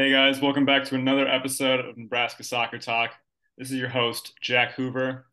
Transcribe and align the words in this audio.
Hey 0.00 0.10
guys, 0.10 0.40
welcome 0.40 0.64
back 0.64 0.84
to 0.84 0.94
another 0.94 1.28
episode 1.28 1.84
of 1.84 1.98
Nebraska 1.98 2.42
Soccer 2.42 2.78
Talk. 2.78 3.10
This 3.58 3.70
is 3.70 3.76
your 3.76 3.90
host, 3.90 4.32
Jack 4.40 4.72
Hoover. 4.72 5.26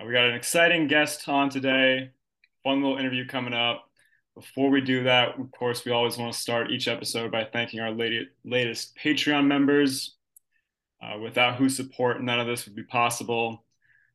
Uh, 0.00 0.04
we 0.06 0.12
got 0.12 0.26
an 0.26 0.36
exciting 0.36 0.86
guest 0.86 1.28
on 1.28 1.50
today, 1.50 2.12
fun 2.62 2.80
little 2.80 2.96
interview 2.96 3.26
coming 3.26 3.54
up. 3.54 3.90
Before 4.36 4.70
we 4.70 4.82
do 4.82 5.02
that, 5.02 5.40
of 5.40 5.50
course, 5.50 5.84
we 5.84 5.90
always 5.90 6.16
want 6.16 6.32
to 6.32 6.38
start 6.38 6.70
each 6.70 6.86
episode 6.86 7.32
by 7.32 7.42
thanking 7.42 7.80
our 7.80 7.90
latest 7.90 8.96
Patreon 9.02 9.46
members, 9.46 10.14
uh, 11.02 11.18
without 11.18 11.56
whose 11.56 11.74
support, 11.74 12.22
none 12.22 12.38
of 12.38 12.46
this 12.46 12.66
would 12.66 12.76
be 12.76 12.84
possible. 12.84 13.64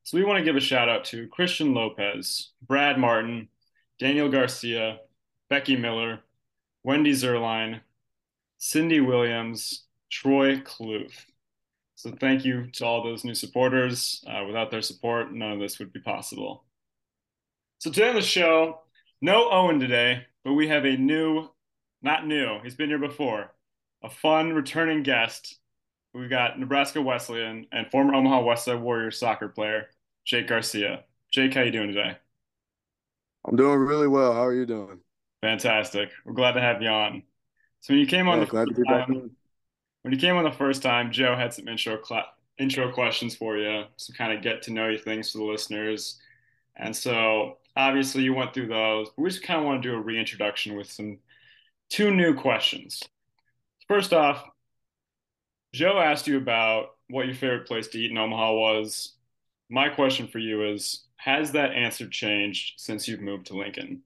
So 0.04 0.18
we 0.18 0.24
want 0.24 0.40
to 0.40 0.46
give 0.46 0.56
a 0.56 0.62
shout 0.62 0.88
out 0.88 1.04
to 1.08 1.28
Christian 1.28 1.74
Lopez, 1.74 2.52
Brad 2.66 2.98
Martin, 2.98 3.50
Daniel 4.00 4.30
Garcia, 4.30 5.00
Becky 5.50 5.76
Miller, 5.76 6.22
Wendy 6.86 7.12
Zerline, 7.12 7.82
Cindy 8.66 9.02
Williams, 9.02 9.83
Troy 10.14 10.58
Kloof. 10.58 11.12
So 11.96 12.12
thank 12.12 12.46
you 12.46 12.68
to 12.74 12.86
all 12.86 13.04
those 13.04 13.24
new 13.24 13.34
supporters. 13.34 14.24
Uh, 14.28 14.44
without 14.46 14.72
their 14.72 14.82
support, 14.82 15.34
none 15.34 15.54
of 15.54 15.60
this 15.60 15.80
would 15.80 15.94
be 15.94 16.00
possible. 16.00 16.66
So 17.80 17.92
today 17.92 18.10
on 18.10 18.16
the 18.16 18.22
show, 18.22 18.82
no 19.22 19.50
Owen 19.50 19.80
today, 19.80 20.26
but 20.44 20.54
we 20.54 20.68
have 20.68 20.86
a 20.86 20.98
new, 20.98 21.50
not 22.02 22.28
new, 22.28 22.60
he's 22.64 22.76
been 22.76 22.90
here 22.90 23.00
before, 23.00 23.54
a 24.04 24.10
fun 24.10 24.54
returning 24.54 25.04
guest 25.04 25.60
We've 26.14 26.30
got 26.30 26.60
Nebraska 26.60 27.02
Wesleyan 27.02 27.66
and 27.72 27.90
former 27.90 28.14
Omaha 28.14 28.44
Westside 28.44 28.80
Warriors 28.80 29.20
soccer 29.20 29.50
player 29.50 29.88
Jake 30.26 30.48
Garcia. 30.48 31.04
Jake, 31.32 31.56
how 31.56 31.62
you 31.62 31.72
doing 31.72 31.88
today? 31.88 32.18
I'm 33.46 33.56
doing 33.56 33.80
really 33.80 34.08
well. 34.08 34.34
How 34.34 34.46
are 34.46 34.54
you 34.54 34.68
doing? 34.68 35.00
Fantastic. 35.42 36.12
We're 36.24 36.34
glad 36.34 36.52
to 36.52 36.62
have 36.62 36.82
you 36.84 36.90
on. 36.90 37.24
So 37.82 37.94
when 37.94 38.00
you 38.00 38.06
came 38.06 38.30
on 38.30 38.38
yeah, 38.38 38.46
the 38.46 38.52
glad 38.52 38.68
to 38.68 38.74
be 38.76 38.84
back 38.84 39.10
when 40.04 40.14
you 40.14 40.20
came 40.20 40.36
on 40.36 40.44
the 40.44 40.52
first 40.52 40.84
time, 40.84 41.12
Joe 41.12 41.36
had 41.36 41.54
some 41.54 41.68
intro 41.68 41.98
cl- 42.04 42.28
intro 42.60 42.92
questions 42.92 43.36
for 43.36 43.58
you, 43.58 43.86
some 43.98 44.16
kind 44.16 44.32
of 44.34 44.44
get 44.44 44.62
to 44.64 44.72
know 44.72 44.90
you 44.90 44.98
things 44.98 45.32
for 45.32 45.40
the 45.40 45.44
listeners. 45.44 46.20
And 46.76 46.96
so 46.96 47.58
obviously 47.76 48.24
you 48.24 48.34
went 48.34 48.54
through 48.54 48.68
those, 48.68 49.10
but 49.10 49.24
we 49.24 49.30
just 49.30 49.44
kind 49.44 49.60
of 49.60 49.66
want 49.66 49.82
to 49.82 49.90
do 49.90 49.96
a 49.96 50.00
reintroduction 50.02 50.76
with 50.76 50.92
some 50.92 51.18
two 51.90 52.14
new 52.14 52.34
questions. 52.34 53.02
First 53.88 54.14
off, 54.14 54.44
Joe 55.74 56.00
asked 56.00 56.28
you 56.28 56.38
about 56.38 56.96
what 57.10 57.26
your 57.26 57.36
favorite 57.36 57.68
place 57.68 57.88
to 57.90 58.00
eat 58.00 58.12
in 58.12 58.18
Omaha 58.18 58.54
was. 58.54 59.14
My 59.70 59.90
question 59.90 60.28
for 60.28 60.40
you 60.40 60.66
is 60.66 61.06
Has 61.16 61.54
that 61.54 61.72
answer 61.72 62.08
changed 62.08 62.74
since 62.78 63.08
you've 63.08 63.22
moved 63.22 63.48
to 63.48 63.58
Lincoln? 63.58 64.04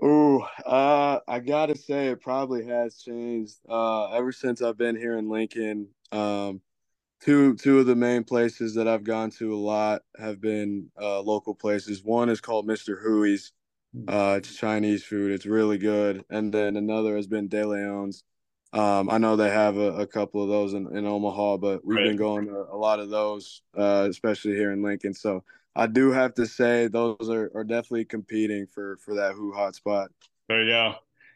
Oh, 0.00 0.46
uh, 0.64 1.18
I 1.26 1.40
gotta 1.40 1.76
say 1.76 2.08
it 2.08 2.20
probably 2.20 2.66
has 2.66 2.98
changed. 2.98 3.56
Uh, 3.68 4.10
ever 4.12 4.30
since 4.30 4.62
I've 4.62 4.78
been 4.78 4.96
here 4.96 5.16
in 5.18 5.28
Lincoln, 5.28 5.88
um, 6.12 6.60
two 7.20 7.56
two 7.56 7.80
of 7.80 7.86
the 7.86 7.96
main 7.96 8.22
places 8.24 8.74
that 8.74 8.86
I've 8.86 9.04
gone 9.04 9.30
to 9.32 9.52
a 9.52 9.56
lot 9.56 10.02
have 10.16 10.40
been 10.40 10.90
uh, 11.00 11.20
local 11.20 11.54
places. 11.54 12.04
One 12.04 12.28
is 12.28 12.40
called 12.40 12.66
Mr. 12.66 13.02
Hui's. 13.02 13.52
Uh, 14.06 14.36
it's 14.38 14.54
Chinese 14.54 15.02
food. 15.02 15.32
It's 15.32 15.46
really 15.46 15.78
good. 15.78 16.24
And 16.30 16.52
then 16.52 16.76
another 16.76 17.16
has 17.16 17.26
been 17.26 17.48
De 17.48 17.66
Leon's. 17.66 18.22
Um, 18.72 19.10
I 19.10 19.18
know 19.18 19.34
they 19.34 19.50
have 19.50 19.76
a, 19.78 19.94
a, 19.94 20.06
couple 20.06 20.42
of 20.42 20.50
those 20.50 20.74
in, 20.74 20.94
in 20.94 21.06
Omaha, 21.06 21.56
but 21.56 21.84
we've 21.84 21.96
right. 21.96 22.04
been 22.04 22.16
going 22.16 22.46
to 22.46 22.66
a 22.70 22.76
lot 22.76 23.00
of 23.00 23.08
those, 23.08 23.62
uh, 23.76 24.06
especially 24.08 24.52
here 24.52 24.72
in 24.72 24.82
Lincoln. 24.82 25.14
So 25.14 25.42
I 25.78 25.86
do 25.86 26.10
have 26.10 26.34
to 26.34 26.44
say 26.44 26.88
those 26.88 27.30
are, 27.30 27.52
are 27.54 27.62
definitely 27.62 28.04
competing 28.04 28.66
for 28.66 28.96
for 28.96 29.14
that 29.14 29.34
Who 29.34 29.52
hot 29.52 29.76
spot. 29.76 30.10
There 30.48 30.62
you 30.64 30.70
go. 30.70 30.94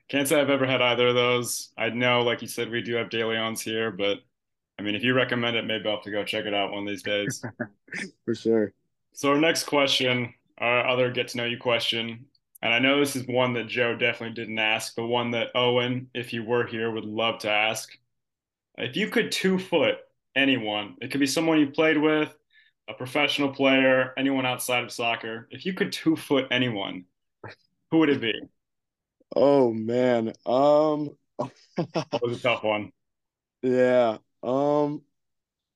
Can't 0.09 0.27
say 0.27 0.41
I've 0.41 0.51
ever 0.51 0.67
had 0.67 0.83
either 0.83 1.09
of 1.09 1.15
those. 1.15 1.71
I 1.79 1.91
know, 1.91 2.23
like 2.23 2.43
you 2.43 2.49
said, 2.49 2.69
we 2.69 2.83
do 2.83 2.97
have 2.97 3.09
De 3.09 3.25
Leon's 3.25 3.63
here, 3.63 3.93
but 3.93 4.19
I 4.79 4.83
mean, 4.83 4.97
if 4.97 5.05
you 5.05 5.15
recommend 5.15 5.57
it, 5.57 5.65
maybe 5.65 5.89
I'll 5.89 5.95
have 5.95 6.05
to 6.05 6.11
go 6.11 6.25
check 6.25 6.45
it 6.45 6.53
out 6.53 6.73
one 6.73 6.83
of 6.83 6.89
these 6.89 7.05
days. 7.05 7.43
for 8.25 8.35
sure. 8.35 8.73
So 9.13 9.31
our 9.31 9.39
next 9.39 9.65
question, 9.65 10.35
our 10.59 10.89
other 10.89 11.13
get 11.13 11.29
to 11.29 11.37
know 11.37 11.45
you 11.45 11.57
question, 11.57 12.27
and 12.63 12.75
I 12.75 12.81
know 12.81 12.99
this 12.99 13.15
is 13.15 13.27
one 13.29 13.53
that 13.55 13.69
Joe 13.69 13.95
definitely 13.95 14.35
didn't 14.35 14.59
ask, 14.59 14.97
but 14.97 15.07
one 15.07 15.31
that 15.33 15.49
Owen, 15.55 16.09
if 16.15 16.33
you 16.33 16.45
were 16.45 16.67
here, 16.67 16.91
would 16.91 17.05
love 17.05 17.39
to 17.41 17.51
ask. 17.51 17.97
If 18.77 18.97
you 18.97 19.09
could 19.09 19.31
two 19.31 19.59
foot 19.59 19.99
anyone, 20.35 20.97
it 21.01 21.13
could 21.13 21.21
be 21.21 21.27
someone 21.27 21.61
you 21.61 21.69
played 21.69 21.99
with, 21.99 22.37
a 22.89 22.95
professional 22.95 23.51
player, 23.51 24.13
anyone 24.17 24.47
outside 24.47 24.85
of 24.85 24.93
soccer. 24.93 25.49
If 25.51 25.65
you 25.67 25.75
could 25.75 25.93
two 25.93 26.17
foot 26.17 26.47
anyone, 26.51 27.05
who 27.91 27.99
would 27.99 28.11
it 28.11 28.21
be? 28.21 28.35
Oh 29.35 29.73
man, 29.73 30.33
um, 30.45 31.11
that 31.77 32.23
was 32.23 32.39
a 32.39 32.43
tough 32.43 32.63
one. 32.63 32.93
Yeah, 33.63 34.19
um, 34.43 35.03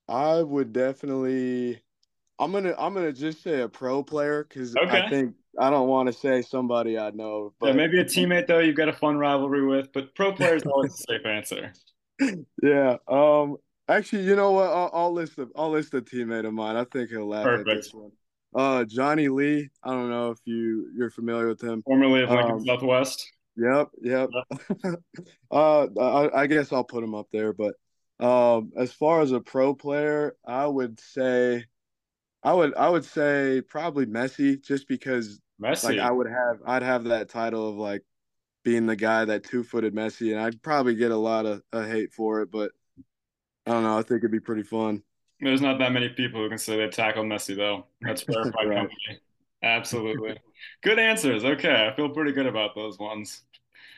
I 0.09 0.43
would 0.43 0.73
definitely. 0.73 1.81
I'm 2.39 2.53
gonna 2.53 2.75
I'm 2.79 2.93
gonna 2.93 3.13
just 3.13 3.43
say 3.43 3.63
a 3.63 3.69
pro 3.69 4.03
player 4.03 4.45
because 4.45 4.77
okay. 4.77 5.03
I 5.03 5.09
think 5.09 5.35
I 5.59 5.71
don't 5.71 5.89
want 5.89 6.09
to 6.09 6.13
say 6.13 6.43
somebody 6.43 6.99
I 6.99 7.11
know, 7.11 7.55
but 7.59 7.69
yeah, 7.69 7.73
maybe 7.73 7.99
a 7.99 8.05
teammate 8.05 8.47
though 8.47 8.59
you've 8.59 8.77
got 8.77 8.89
a 8.89 8.93
fun 8.93 9.17
rivalry 9.17 9.65
with. 9.65 9.91
But 9.95 10.15
pro 10.15 10.33
players 10.33 10.63
always 10.65 10.93
a 10.93 11.13
safe 11.13 11.27
answer. 11.27 11.73
Yeah. 12.63 12.97
Um. 13.09 13.59
Actually, 13.89 14.25
you 14.25 14.35
know 14.35 14.53
what? 14.53 14.69
I'll, 14.69 14.91
I'll, 14.93 15.13
list 15.13 15.39
a 15.39 15.49
I'll 15.55 15.71
list 15.71 15.95
a 15.95 16.01
teammate 16.01 16.47
of 16.47 16.53
mine. 16.53 16.77
I 16.77 16.85
think 16.85 17.11
he'll 17.11 17.29
laugh 17.29 17.45
Perfect. 17.45 17.69
at 17.69 17.77
this 17.77 17.95
one. 17.95 18.11
Uh, 18.55 18.85
Johnny 18.85 19.29
Lee. 19.29 19.69
I 19.83 19.91
don't 19.91 20.11
know 20.11 20.31
if 20.31 20.39
you 20.45 20.91
you're 20.97 21.11
familiar 21.11 21.47
with 21.47 21.63
him. 21.63 21.83
Formerly 21.85 22.23
of 22.23 22.31
Lincoln 22.31 22.53
um, 22.53 22.65
Southwest. 22.65 23.31
Yep. 23.57 23.89
Yep. 24.03 24.31
uh, 25.51 25.87
I, 26.01 26.43
I 26.43 26.47
guess 26.47 26.73
I'll 26.73 26.85
put 26.85 27.05
him 27.05 27.15
up 27.15 27.29
there. 27.33 27.53
But 27.53 27.75
um, 28.19 28.73
as 28.77 28.93
far 28.93 29.21
as 29.21 29.33
a 29.33 29.41
pro 29.41 29.75
player, 29.75 30.37
I 30.45 30.67
would 30.67 30.99
say. 31.01 31.65
I 32.43 32.53
would 32.53 32.77
I 32.77 32.89
would 32.89 33.05
say 33.05 33.61
probably 33.61 34.07
Messi 34.07 34.63
just 34.63 34.87
because 34.87 35.41
Messi. 35.61 35.85
Like 35.85 35.99
I 35.99 36.11
would 36.13 36.29
have, 36.29 36.59
I'd 36.65 36.83
have 36.83 37.05
that 37.05 37.29
title 37.29 37.69
of 37.69 37.77
like 37.77 38.03
being 38.63 38.87
the 38.87 38.97
guy 38.97 39.25
that 39.25 39.45
two 39.45 39.65
footed 39.65 39.95
Messi, 39.95 40.33
and 40.33 40.41
I'd 40.41 40.63
probably 40.63 40.95
get 40.95 41.11
a 41.11 41.17
lot 41.17 41.47
of, 41.47 41.63
of 41.73 41.87
hate 41.87 42.13
for 42.13 42.43
it, 42.43 42.51
but 42.51 42.73
I 43.67 43.73
don't 43.73 43.83
know. 43.83 43.99
I 43.99 44.03
think 44.03 44.19
it'd 44.19 44.31
be 44.31 44.41
pretty 44.41 44.63
fun. 44.63 45.03
There's 45.41 45.61
not 45.61 45.79
that 45.81 45.93
many 45.93 46.09
people 46.09 46.43
who 46.43 46.49
can 46.49 46.59
say 46.59 46.77
they've 46.77 46.91
tackled 46.91 47.27
Messi, 47.27 47.57
though. 47.57 47.87
That's 48.01 48.23
verified 48.23 48.53
right. 48.69 48.79
company. 48.79 49.21
Absolutely. 49.63 50.39
good 50.83 50.99
answers. 50.99 51.45
Okay. 51.45 51.89
I 51.91 51.95
feel 51.95 52.09
pretty 52.09 52.33
good 52.33 52.47
about 52.47 52.75
those 52.75 52.99
ones. 52.99 53.43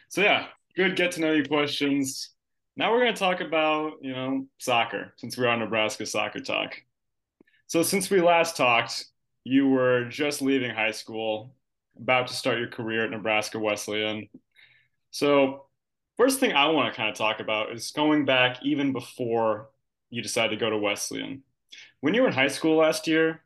So, 0.08 0.22
yeah, 0.22 0.46
good 0.74 0.96
get 0.96 1.12
to 1.12 1.20
know 1.20 1.32
you 1.32 1.44
questions. 1.44 2.30
Now 2.76 2.92
we're 2.92 3.00
going 3.00 3.14
to 3.14 3.18
talk 3.18 3.40
about, 3.40 3.92
you 4.00 4.12
know, 4.12 4.46
soccer 4.58 5.12
since 5.16 5.36
we're 5.36 5.48
on 5.48 5.58
Nebraska 5.58 6.06
Soccer 6.06 6.40
Talk. 6.40 6.74
So, 7.66 7.82
since 7.82 8.08
we 8.08 8.20
last 8.20 8.56
talked, 8.56 9.04
you 9.44 9.68
were 9.68 10.06
just 10.06 10.40
leaving 10.42 10.70
high 10.70 10.92
school, 10.92 11.54
about 12.00 12.28
to 12.28 12.34
start 12.34 12.58
your 12.58 12.68
career 12.68 13.04
at 13.04 13.10
Nebraska 13.10 13.58
Wesleyan. 13.58 14.28
So, 15.10 15.66
first 16.18 16.40
thing 16.40 16.52
I 16.52 16.66
want 16.66 16.92
to 16.92 16.96
kind 16.96 17.08
of 17.08 17.16
talk 17.16 17.40
about 17.40 17.72
is 17.72 17.90
going 17.92 18.26
back 18.26 18.58
even 18.62 18.92
before 18.92 19.70
you 20.10 20.20
decided 20.20 20.50
to 20.50 20.56
go 20.56 20.68
to 20.68 20.76
Wesleyan. 20.76 21.42
When 22.00 22.12
you 22.12 22.22
were 22.22 22.28
in 22.28 22.34
high 22.34 22.48
school 22.48 22.76
last 22.76 23.06
year, 23.06 23.40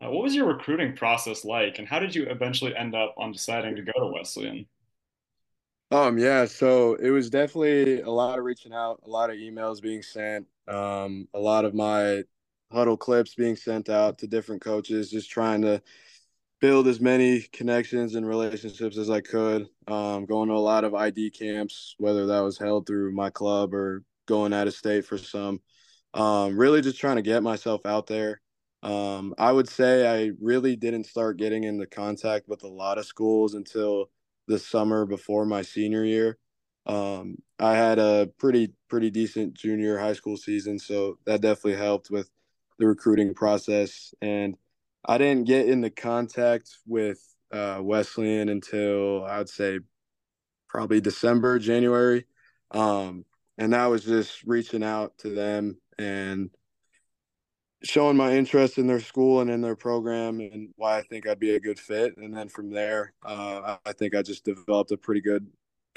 uh, 0.00 0.10
what 0.10 0.22
was 0.22 0.34
your 0.34 0.46
recruiting 0.46 0.96
process 0.96 1.44
like, 1.44 1.78
and 1.78 1.86
how 1.86 1.98
did 1.98 2.14
you 2.14 2.24
eventually 2.26 2.74
end 2.74 2.94
up 2.94 3.14
on 3.18 3.32
deciding 3.32 3.76
to 3.76 3.82
go 3.82 3.92
to 3.98 4.06
Wesleyan? 4.06 4.66
Um, 5.90 6.16
yeah, 6.16 6.46
so 6.46 6.94
it 6.94 7.10
was 7.10 7.28
definitely 7.28 8.00
a 8.00 8.10
lot 8.10 8.38
of 8.38 8.44
reaching 8.44 8.72
out, 8.72 9.02
a 9.04 9.10
lot 9.10 9.28
of 9.28 9.36
emails 9.36 9.82
being 9.82 10.02
sent, 10.02 10.46
um, 10.66 11.28
a 11.34 11.38
lot 11.38 11.64
of 11.64 11.74
my 11.74 12.22
Hudl 12.72 12.98
clips 12.98 13.34
being 13.34 13.56
sent 13.56 13.90
out 13.90 14.18
to 14.18 14.26
different 14.26 14.62
coaches, 14.62 15.10
just 15.10 15.30
trying 15.30 15.60
to 15.62 15.82
build 16.62 16.86
as 16.86 17.00
many 17.00 17.42
connections 17.52 18.14
and 18.14 18.24
relationships 18.24 18.96
as 18.96 19.10
I 19.10 19.20
could. 19.20 19.68
Um, 19.88 20.26
going 20.26 20.48
to 20.48 20.54
a 20.54 20.56
lot 20.56 20.84
of 20.84 20.94
ID 20.94 21.32
camps, 21.32 21.96
whether 21.98 22.24
that 22.26 22.40
was 22.40 22.56
held 22.56 22.86
through 22.86 23.12
my 23.12 23.30
club 23.30 23.74
or 23.74 24.04
going 24.26 24.52
out 24.52 24.68
of 24.68 24.74
state 24.74 25.04
for 25.04 25.18
some. 25.18 25.60
Um, 26.14 26.56
really 26.56 26.80
just 26.80 27.00
trying 27.00 27.16
to 27.16 27.22
get 27.22 27.42
myself 27.42 27.84
out 27.84 28.06
there. 28.06 28.40
Um, 28.84 29.34
I 29.38 29.50
would 29.50 29.68
say 29.68 30.06
I 30.06 30.30
really 30.40 30.76
didn't 30.76 31.06
start 31.06 31.36
getting 31.36 31.64
into 31.64 31.84
contact 31.84 32.48
with 32.48 32.62
a 32.62 32.68
lot 32.68 32.96
of 32.96 33.06
schools 33.06 33.54
until 33.54 34.10
the 34.46 34.58
summer 34.58 35.04
before 35.04 35.44
my 35.44 35.62
senior 35.62 36.04
year. 36.04 36.38
Um, 36.86 37.38
I 37.58 37.74
had 37.74 37.98
a 37.98 38.30
pretty 38.38 38.72
pretty 38.88 39.10
decent 39.10 39.54
junior 39.54 39.98
high 39.98 40.12
school 40.12 40.36
season, 40.36 40.78
so 40.78 41.18
that 41.26 41.40
definitely 41.40 41.76
helped 41.76 42.10
with 42.10 42.30
the 42.78 42.86
recruiting 42.86 43.34
process. 43.34 44.14
And 44.20 44.56
I 45.04 45.18
didn't 45.18 45.46
get 45.46 45.68
into 45.68 45.90
contact 45.90 46.70
with 46.86 47.18
uh, 47.52 47.80
Wesleyan 47.82 48.48
until 48.48 49.24
I'd 49.24 49.48
say 49.48 49.80
probably 50.68 51.00
December, 51.00 51.58
January. 51.58 52.26
Um, 52.70 53.24
and 53.58 53.72
that 53.72 53.86
was 53.86 54.04
just 54.04 54.42
reaching 54.44 54.82
out 54.82 55.18
to 55.18 55.28
them 55.28 55.78
and 55.98 56.50
showing 57.82 58.16
my 58.16 58.32
interest 58.32 58.78
in 58.78 58.86
their 58.86 59.00
school 59.00 59.40
and 59.40 59.50
in 59.50 59.60
their 59.60 59.76
program 59.76 60.40
and 60.40 60.70
why 60.76 60.98
I 60.98 61.02
think 61.02 61.26
I'd 61.26 61.40
be 61.40 61.56
a 61.56 61.60
good 61.60 61.78
fit. 61.78 62.16
And 62.16 62.34
then 62.34 62.48
from 62.48 62.70
there, 62.70 63.12
uh, 63.24 63.76
I 63.84 63.92
think 63.92 64.14
I 64.14 64.22
just 64.22 64.44
developed 64.44 64.92
a 64.92 64.96
pretty 64.96 65.20
good 65.20 65.46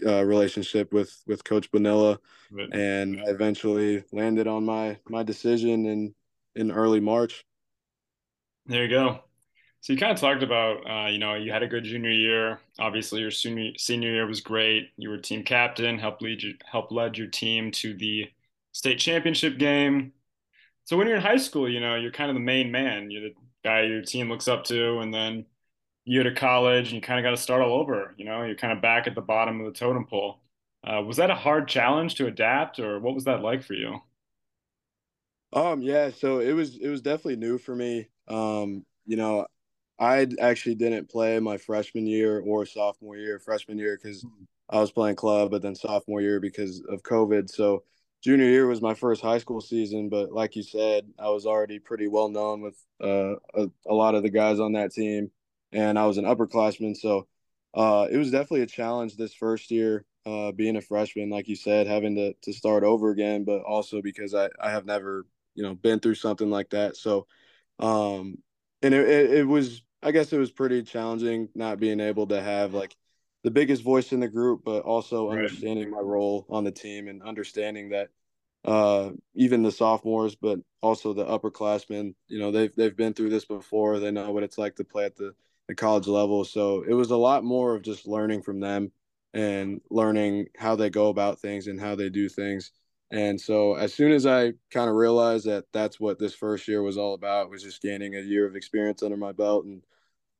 uh, 0.05 0.25
relationship 0.25 0.91
with 0.91 1.21
with 1.25 1.43
Coach 1.43 1.71
Bonilla, 1.71 2.19
right. 2.51 2.67
and 2.73 3.21
I 3.21 3.29
eventually 3.29 4.03
landed 4.11 4.47
on 4.47 4.65
my 4.65 4.97
my 5.07 5.23
decision 5.23 5.85
in 5.85 6.13
in 6.55 6.71
early 6.71 6.99
March. 6.99 7.45
There 8.65 8.83
you 8.83 8.89
go. 8.89 9.19
So 9.81 9.93
you 9.93 9.99
kind 9.99 10.11
of 10.11 10.19
talked 10.19 10.43
about, 10.43 10.89
uh, 10.89 11.09
you 11.09 11.19
know, 11.19 11.35
you 11.35 11.51
had 11.51 11.63
a 11.63 11.67
good 11.67 11.83
junior 11.83 12.11
year. 12.11 12.59
Obviously, 12.79 13.21
your 13.21 13.31
senior 13.31 13.71
senior 13.77 14.11
year 14.11 14.27
was 14.27 14.41
great. 14.41 14.91
You 14.97 15.09
were 15.09 15.17
team 15.19 15.43
captain, 15.43 15.99
helped 15.99 16.21
lead 16.23 16.43
you, 16.43 16.55
helped 16.71 16.91
led 16.91 17.17
your 17.17 17.27
team 17.27 17.71
to 17.73 17.93
the 17.95 18.31
state 18.71 18.99
championship 18.99 19.57
game. 19.59 20.13
So 20.85 20.97
when 20.97 21.07
you're 21.07 21.17
in 21.17 21.23
high 21.23 21.37
school, 21.37 21.69
you 21.69 21.79
know, 21.81 21.95
you're 21.95 22.11
kind 22.11 22.29
of 22.31 22.35
the 22.35 22.41
main 22.41 22.71
man. 22.71 23.11
You're 23.11 23.23
the 23.29 23.35
guy 23.63 23.83
your 23.83 24.01
team 24.03 24.29
looks 24.29 24.47
up 24.47 24.65
to, 24.65 24.99
and 24.99 25.13
then 25.13 25.45
you 26.05 26.23
go 26.23 26.29
to 26.29 26.35
college 26.35 26.87
and 26.87 26.95
you 26.95 27.01
kind 27.01 27.19
of 27.19 27.23
got 27.23 27.31
to 27.37 27.43
start 27.43 27.61
all 27.63 27.79
over. 27.81 28.15
You 28.17 28.25
know, 28.25 28.43
you're 28.43 28.55
kind 28.55 28.73
of 28.73 28.81
back 28.81 29.07
at 29.07 29.15
the 29.15 29.21
bottom 29.21 29.61
of 29.61 29.67
the 29.67 29.79
totem 29.79 30.05
pole. 30.07 30.41
Uh, 30.83 31.01
was 31.03 31.17
that 31.17 31.31
a 31.31 31.35
hard 31.35 31.67
challenge 31.69 32.15
to 32.15 32.27
adapt, 32.27 32.79
or 32.79 32.99
what 32.99 33.15
was 33.15 33.25
that 33.25 33.41
like 33.41 33.63
for 33.63 33.73
you? 33.75 34.01
Um, 35.53 35.81
yeah, 35.81 36.09
so 36.11 36.39
it 36.39 36.53
was 36.53 36.77
it 36.77 36.89
was 36.89 37.01
definitely 37.01 37.37
new 37.37 37.57
for 37.57 37.75
me. 37.75 38.09
Um, 38.27 38.85
you 39.05 39.17
know, 39.17 39.45
I 39.99 40.27
actually 40.39 40.75
didn't 40.75 41.09
play 41.09 41.39
my 41.39 41.57
freshman 41.57 42.07
year 42.07 42.39
or 42.39 42.65
sophomore 42.65 43.17
year. 43.17 43.39
Freshman 43.39 43.77
year 43.77 43.97
because 44.01 44.23
hmm. 44.23 44.43
I 44.69 44.79
was 44.79 44.91
playing 44.91 45.15
club, 45.15 45.51
but 45.51 45.61
then 45.61 45.75
sophomore 45.75 46.21
year 46.21 46.39
because 46.39 46.81
of 46.89 47.03
COVID. 47.03 47.49
So 47.49 47.83
junior 48.25 48.47
year 48.47 48.67
was 48.67 48.81
my 48.81 48.95
first 48.95 49.21
high 49.21 49.37
school 49.37 49.61
season, 49.61 50.09
but 50.09 50.31
like 50.31 50.55
you 50.55 50.63
said, 50.63 51.05
I 51.19 51.29
was 51.29 51.45
already 51.45 51.79
pretty 51.79 52.07
well 52.07 52.27
known 52.27 52.61
with 52.61 52.75
uh, 53.01 53.35
a, 53.53 53.69
a, 53.87 53.93
lot 53.93 54.15
of 54.15 54.23
the 54.23 54.31
guys 54.31 54.59
on 54.59 54.73
that 54.73 54.91
team, 54.91 55.29
and 55.71 55.99
I 55.99 56.07
was 56.07 56.17
an 56.17 56.25
upperclassman. 56.25 56.97
So 56.97 57.27
uh, 57.75 58.07
it 58.09 58.17
was 58.17 58.31
definitely 58.31 58.63
a 58.63 58.67
challenge 58.67 59.15
this 59.15 59.35
first 59.35 59.69
year, 59.69 60.05
uh, 60.25 60.51
being 60.51 60.75
a 60.75 60.81
freshman, 60.81 61.29
like 61.29 61.47
you 61.47 61.55
said, 61.55 61.85
having 61.85 62.15
to 62.15 62.33
to 62.41 62.51
start 62.51 62.83
over 62.83 63.11
again, 63.11 63.43
but 63.43 63.61
also 63.61 64.01
because 64.01 64.33
I 64.33 64.49
I 64.59 64.71
have 64.71 64.85
never 64.85 65.27
you 65.53 65.61
know 65.61 65.75
been 65.75 65.99
through 65.99 66.15
something 66.15 66.49
like 66.49 66.71
that. 66.71 66.97
So 66.97 67.27
um, 67.79 68.37
and 68.81 68.93
it, 68.93 69.07
it, 69.07 69.33
it 69.39 69.43
was 69.47 69.81
I 70.01 70.11
guess 70.11 70.31
it 70.31 70.37
was 70.37 70.51
pretty 70.51 70.83
challenging 70.83 71.49
not 71.55 71.79
being 71.79 71.99
able 71.99 72.27
to 72.27 72.41
have 72.41 72.73
like 72.73 72.95
the 73.43 73.51
biggest 73.51 73.83
voice 73.83 74.11
in 74.11 74.19
the 74.19 74.27
group, 74.27 74.61
but 74.63 74.83
also 74.83 75.29
right. 75.29 75.37
understanding 75.37 75.89
my 75.89 75.99
role 75.99 76.45
on 76.49 76.63
the 76.63 76.71
team 76.71 77.07
and 77.07 77.21
understanding 77.23 77.89
that 77.89 78.09
uh, 78.65 79.11
even 79.35 79.61
the 79.61 79.71
sophomores, 79.71 80.35
but 80.35 80.59
also 80.81 81.13
the 81.13 81.25
upperclassmen, 81.25 82.15
you 82.27 82.39
know, 82.39 82.51
they've 82.51 82.75
they've 82.75 82.97
been 82.97 83.13
through 83.13 83.29
this 83.29 83.45
before. 83.45 83.99
They 83.99 84.11
know 84.11 84.31
what 84.31 84.43
it's 84.43 84.57
like 84.57 84.75
to 84.77 84.83
play 84.83 85.05
at 85.05 85.15
the, 85.15 85.35
the 85.67 85.75
college 85.75 86.07
level. 86.07 86.43
So 86.45 86.83
it 86.87 86.93
was 86.93 87.11
a 87.11 87.17
lot 87.17 87.43
more 87.43 87.75
of 87.75 87.83
just 87.83 88.07
learning 88.07 88.41
from 88.41 88.59
them 88.59 88.91
and 89.33 89.81
learning 89.91 90.47
how 90.57 90.75
they 90.75 90.89
go 90.89 91.09
about 91.09 91.39
things 91.39 91.67
and 91.67 91.79
how 91.79 91.95
they 91.95 92.09
do 92.09 92.29
things. 92.29 92.71
And 93.15 93.39
so 93.39 93.75
as 93.75 93.93
soon 93.93 94.11
as 94.11 94.25
I 94.25 94.51
kind 94.71 94.89
of 94.89 94.95
realized 94.95 95.45
that 95.45 95.63
that's 95.71 96.01
what 96.01 96.19
this 96.19 96.35
first 96.35 96.67
year 96.67 96.81
was 96.81 96.97
all 96.97 97.13
about, 97.13 97.49
was 97.49 97.63
just 97.63 97.81
gaining 97.81 98.13
a 98.13 98.19
year 98.19 98.45
of 98.45 98.57
experience 98.57 99.03
under 99.03 99.15
my 99.15 99.31
belt 99.31 99.63
and 99.63 99.81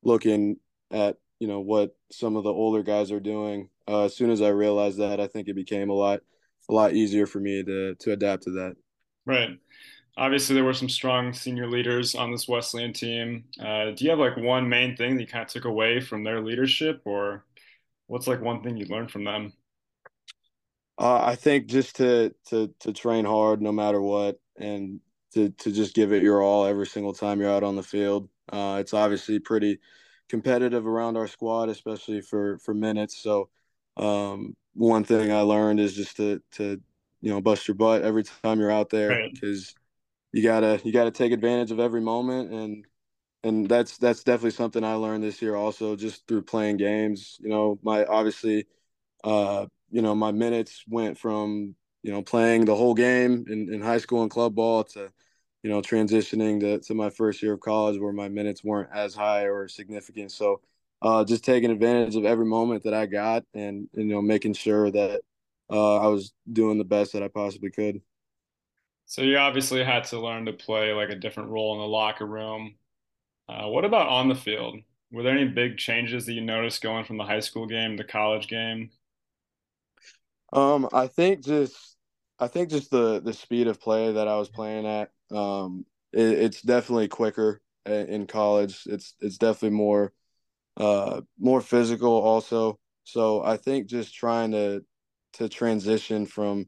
looking 0.04 0.58
at 0.92 1.16
you 1.40 1.48
know 1.48 1.62
what 1.62 1.96
some 2.12 2.36
of 2.36 2.44
the 2.44 2.52
older 2.52 2.84
guys 2.84 3.14
are 3.14 3.22
doing. 3.22 3.70
Uh, 3.88 4.04
as 4.04 4.16
soon 4.18 4.30
as 4.30 4.42
I 4.42 4.50
realized 4.50 5.00
that, 5.00 5.22
I 5.22 5.28
think 5.28 5.48
it 5.48 5.56
became 5.56 5.90
a 5.90 5.94
lot 5.94 6.20
a 6.70 6.74
lot 6.74 6.94
easier 6.94 7.26
for 7.26 7.40
me 7.40 7.64
to 7.64 7.96
to 7.96 8.12
adapt 8.12 8.44
to 8.44 8.52
that. 8.52 8.76
Right. 9.26 9.58
Obviously, 10.18 10.54
there 10.54 10.66
were 10.66 10.74
some 10.74 10.90
strong 10.90 11.32
senior 11.32 11.70
leaders 11.70 12.14
on 12.14 12.30
this 12.30 12.46
Wesleyan 12.46 12.92
team. 12.92 13.46
Uh, 13.58 13.92
do 13.92 14.04
you 14.04 14.10
have 14.10 14.20
like 14.20 14.36
one 14.36 14.68
main 14.68 14.98
thing 14.98 15.16
that 15.16 15.22
you 15.22 15.28
kind 15.28 15.44
of 15.44 15.48
took 15.50 15.64
away 15.64 16.02
from 16.02 16.26
their 16.26 16.42
leadership, 16.42 17.04
or 17.06 17.46
what's 18.08 18.28
like 18.28 18.42
one 18.42 18.62
thing 18.62 18.76
you 18.76 18.86
learned 18.88 19.12
from 19.12 19.24
them? 19.24 19.54
Uh, 20.98 21.22
I 21.24 21.36
think 21.36 21.68
just 21.68 21.98
to 21.98 22.34
to 22.50 22.74
to 22.80 22.94
train 22.94 23.26
hard 23.26 23.62
no 23.62 23.72
matter 23.72 24.02
what, 24.02 24.40
and 24.58 25.02
to 25.34 25.50
to 25.50 25.72
just 25.72 25.94
give 25.96 26.14
it 26.14 26.24
your 26.24 26.42
all 26.42 26.66
every 26.66 26.88
single 26.88 27.14
time 27.14 27.42
you're 27.42 27.52
out 27.52 27.64
on 27.64 27.76
the 27.76 27.84
field. 27.84 28.30
Uh, 28.52 28.78
it's 28.80 28.94
obviously 28.94 29.40
pretty 29.40 29.80
competitive 30.30 30.88
around 30.88 31.18
our 31.18 31.28
squad, 31.28 31.70
especially 31.70 32.22
for 32.22 32.58
for 32.60 32.74
minutes. 32.74 33.18
So 33.18 33.50
um, 33.98 34.56
one 34.74 35.04
thing 35.04 35.32
I 35.32 35.42
learned 35.42 35.80
is 35.80 35.96
just 35.96 36.18
to 36.18 36.42
to 36.54 36.82
you 37.22 37.30
know 37.30 37.42
bust 37.42 37.68
your 37.68 37.76
butt 37.76 38.04
every 38.04 38.24
time 38.24 38.60
you're 38.60 38.72
out 38.72 38.90
there 38.90 39.30
because 39.34 39.76
right. 39.76 40.40
you 40.40 40.44
gotta 40.44 40.82
you 40.86 40.94
gotta 40.94 41.12
take 41.12 41.32
advantage 41.32 41.72
of 41.72 41.80
every 41.80 42.02
moment 42.02 42.52
and 42.52 42.86
and 43.44 43.70
that's 43.70 43.98
that's 43.98 44.24
definitely 44.24 44.52
something 44.52 44.84
I 44.84 44.96
learned 44.96 45.24
this 45.24 45.42
year 45.42 45.56
also 45.56 45.96
just 45.96 46.28
through 46.28 46.44
playing 46.44 46.78
games. 46.78 47.38
You 47.42 47.50
know, 47.50 47.80
my 47.84 48.06
obviously 48.06 48.66
uh, 49.24 49.68
you 49.92 50.02
know 50.02 50.16
my 50.16 50.32
minutes 50.32 50.84
went 50.88 51.18
from 51.18 51.76
you 52.04 52.12
know 52.12 52.22
playing 52.22 52.66
the 52.66 52.76
whole 52.76 52.94
game 52.94 53.46
in, 53.50 53.74
in 53.74 53.82
high 53.82 53.98
school 53.98 54.22
and 54.22 54.32
club 54.32 54.56
ball 54.56 54.84
to 54.84 55.12
you 55.66 55.72
know, 55.72 55.82
transitioning 55.82 56.60
to, 56.60 56.80
to 56.82 56.94
my 56.94 57.10
first 57.10 57.42
year 57.42 57.54
of 57.54 57.60
college 57.60 58.00
where 58.00 58.14
my 58.14 58.30
minutes 58.30 58.64
weren't 58.64 58.92
as 58.94 59.16
high 59.16 59.46
or 59.46 59.68
significant. 59.68 60.32
So 60.32 60.62
uh, 61.02 61.24
just 61.24 61.44
taking 61.44 61.72
advantage 61.72 62.16
of 62.16 62.24
every 62.24 62.46
moment 62.46 62.84
that 62.84 62.94
I 62.94 63.08
got 63.08 63.46
and, 63.56 63.90
you 63.94 64.04
know, 64.04 64.22
making 64.22 64.54
sure 64.54 64.92
that 64.92 65.22
uh, 65.72 65.96
I 65.96 66.06
was 66.06 66.34
doing 66.54 66.78
the 66.78 66.84
best 66.84 67.14
that 67.14 67.24
I 67.24 67.30
possibly 67.30 67.72
could. 67.72 68.00
So 69.08 69.24
you 69.24 69.40
obviously 69.40 69.84
had 69.84 70.04
to 70.04 70.20
learn 70.20 70.46
to 70.46 70.54
play 70.54 70.94
like 70.94 71.10
a 71.10 71.16
different 71.16 71.50
role 71.50 71.74
in 71.74 71.80
the 71.80 71.88
locker 71.88 72.28
room. 72.28 72.76
Uh, 73.50 73.68
what 73.68 73.86
about 73.86 74.08
on 74.08 74.30
the 74.30 74.36
field? 74.36 74.78
Were 75.12 75.24
there 75.24 75.36
any 75.36 75.48
big 75.48 75.80
changes 75.80 76.28
that 76.28 76.34
you 76.34 76.42
noticed 76.42 76.84
going 76.84 77.06
from 77.06 77.18
the 77.18 77.24
high 77.24 77.40
school 77.40 77.66
game 77.66 77.98
to 77.98 78.04
college 78.04 78.48
game? 78.48 78.92
Um, 80.56 80.88
I 80.94 81.08
think 81.08 81.44
just 81.44 81.98
I 82.40 82.48
think 82.48 82.70
just 82.70 82.90
the 82.90 83.20
the 83.22 83.34
speed 83.34 83.68
of 83.68 83.80
play 83.80 84.14
that 84.14 84.28
I 84.28 84.38
was 84.38 84.50
playing 84.50 84.88
at 84.88 85.12
um, 85.32 85.86
it, 86.14 86.22
it's 86.22 86.62
definitely 86.62 87.10
quicker 87.10 87.62
in 87.86 88.26
college. 88.26 88.84
It's 88.86 89.16
it's 89.20 89.38
definitely 89.38 89.78
more 89.78 90.14
uh, 90.78 91.22
more 91.40 91.62
physical 91.62 92.14
also. 92.14 92.80
So 93.04 93.44
I 93.44 93.58
think 93.58 93.88
just 93.88 94.16
trying 94.16 94.52
to 94.52 94.86
to 95.34 95.50
transition 95.50 96.26
from 96.26 96.68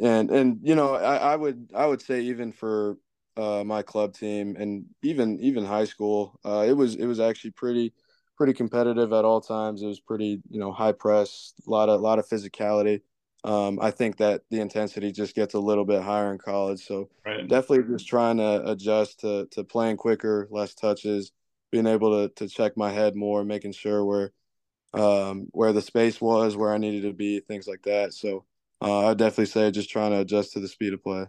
and 0.00 0.30
and 0.30 0.58
you 0.62 0.74
know 0.74 0.94
I, 0.94 1.16
I 1.32 1.36
would 1.36 1.70
I 1.74 1.86
would 1.86 2.02
say 2.02 2.22
even 2.22 2.52
for 2.52 2.98
uh, 3.36 3.62
my 3.64 3.82
club 3.82 4.14
team 4.14 4.56
and 4.58 4.84
even 5.02 5.38
even 5.40 5.64
high 5.64 5.84
school 5.84 6.38
uh, 6.44 6.64
it 6.66 6.72
was 6.72 6.96
it 6.96 7.06
was 7.06 7.20
actually 7.20 7.52
pretty 7.52 7.92
pretty 8.38 8.54
competitive 8.54 9.12
at 9.12 9.26
all 9.26 9.42
times. 9.42 9.82
It 9.82 9.86
was 9.86 10.00
pretty 10.00 10.40
you 10.48 10.58
know 10.58 10.72
high 10.72 10.92
press, 10.92 11.52
a 11.66 11.70
lot 11.70 11.90
of 11.90 12.00
a 12.00 12.02
lot 12.02 12.18
of 12.18 12.26
physicality 12.26 13.02
um, 13.44 13.78
I 13.80 13.90
think 13.90 14.16
that 14.16 14.42
the 14.50 14.60
intensity 14.60 15.12
just 15.12 15.34
gets 15.34 15.54
a 15.54 15.60
little 15.60 15.84
bit 15.84 16.02
higher 16.02 16.32
in 16.32 16.38
college. 16.38 16.84
So 16.84 17.08
right. 17.24 17.46
definitely 17.46 17.92
just 17.94 18.08
trying 18.08 18.38
to 18.38 18.70
adjust 18.70 19.20
to 19.20 19.46
to 19.52 19.64
playing 19.64 19.96
quicker, 19.96 20.48
less 20.50 20.74
touches, 20.74 21.32
being 21.70 21.86
able 21.86 22.28
to 22.28 22.34
to 22.34 22.48
check 22.48 22.76
my 22.76 22.90
head 22.90 23.14
more, 23.14 23.44
making 23.44 23.72
sure 23.72 24.04
where 24.04 24.32
um, 24.94 25.48
where 25.52 25.72
the 25.72 25.82
space 25.82 26.20
was, 26.20 26.56
where 26.56 26.72
I 26.72 26.78
needed 26.78 27.02
to 27.02 27.12
be, 27.12 27.40
things 27.40 27.68
like 27.68 27.82
that. 27.82 28.12
So 28.12 28.44
uh, 28.80 29.08
I 29.08 29.14
definitely 29.14 29.46
say 29.46 29.70
just 29.70 29.90
trying 29.90 30.12
to 30.12 30.20
adjust 30.20 30.52
to 30.52 30.60
the 30.60 30.68
speed 30.68 30.92
of 30.94 31.02
play. 31.02 31.26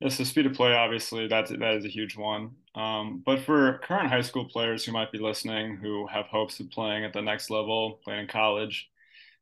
Yes, 0.00 0.16
the 0.16 0.24
speed 0.24 0.46
of 0.46 0.54
play, 0.54 0.72
obviously, 0.72 1.28
that's 1.28 1.50
that 1.50 1.74
is 1.74 1.84
a 1.84 1.88
huge 1.88 2.16
one. 2.16 2.52
Um, 2.74 3.22
but 3.24 3.40
for 3.40 3.78
current 3.78 4.08
high 4.10 4.22
school 4.22 4.46
players 4.46 4.84
who 4.84 4.92
might 4.92 5.12
be 5.12 5.18
listening, 5.18 5.76
who 5.76 6.06
have 6.08 6.26
hopes 6.26 6.58
of 6.60 6.70
playing 6.70 7.04
at 7.04 7.12
the 7.12 7.22
next 7.22 7.50
level, 7.50 8.00
playing 8.04 8.22
in 8.22 8.26
college, 8.28 8.90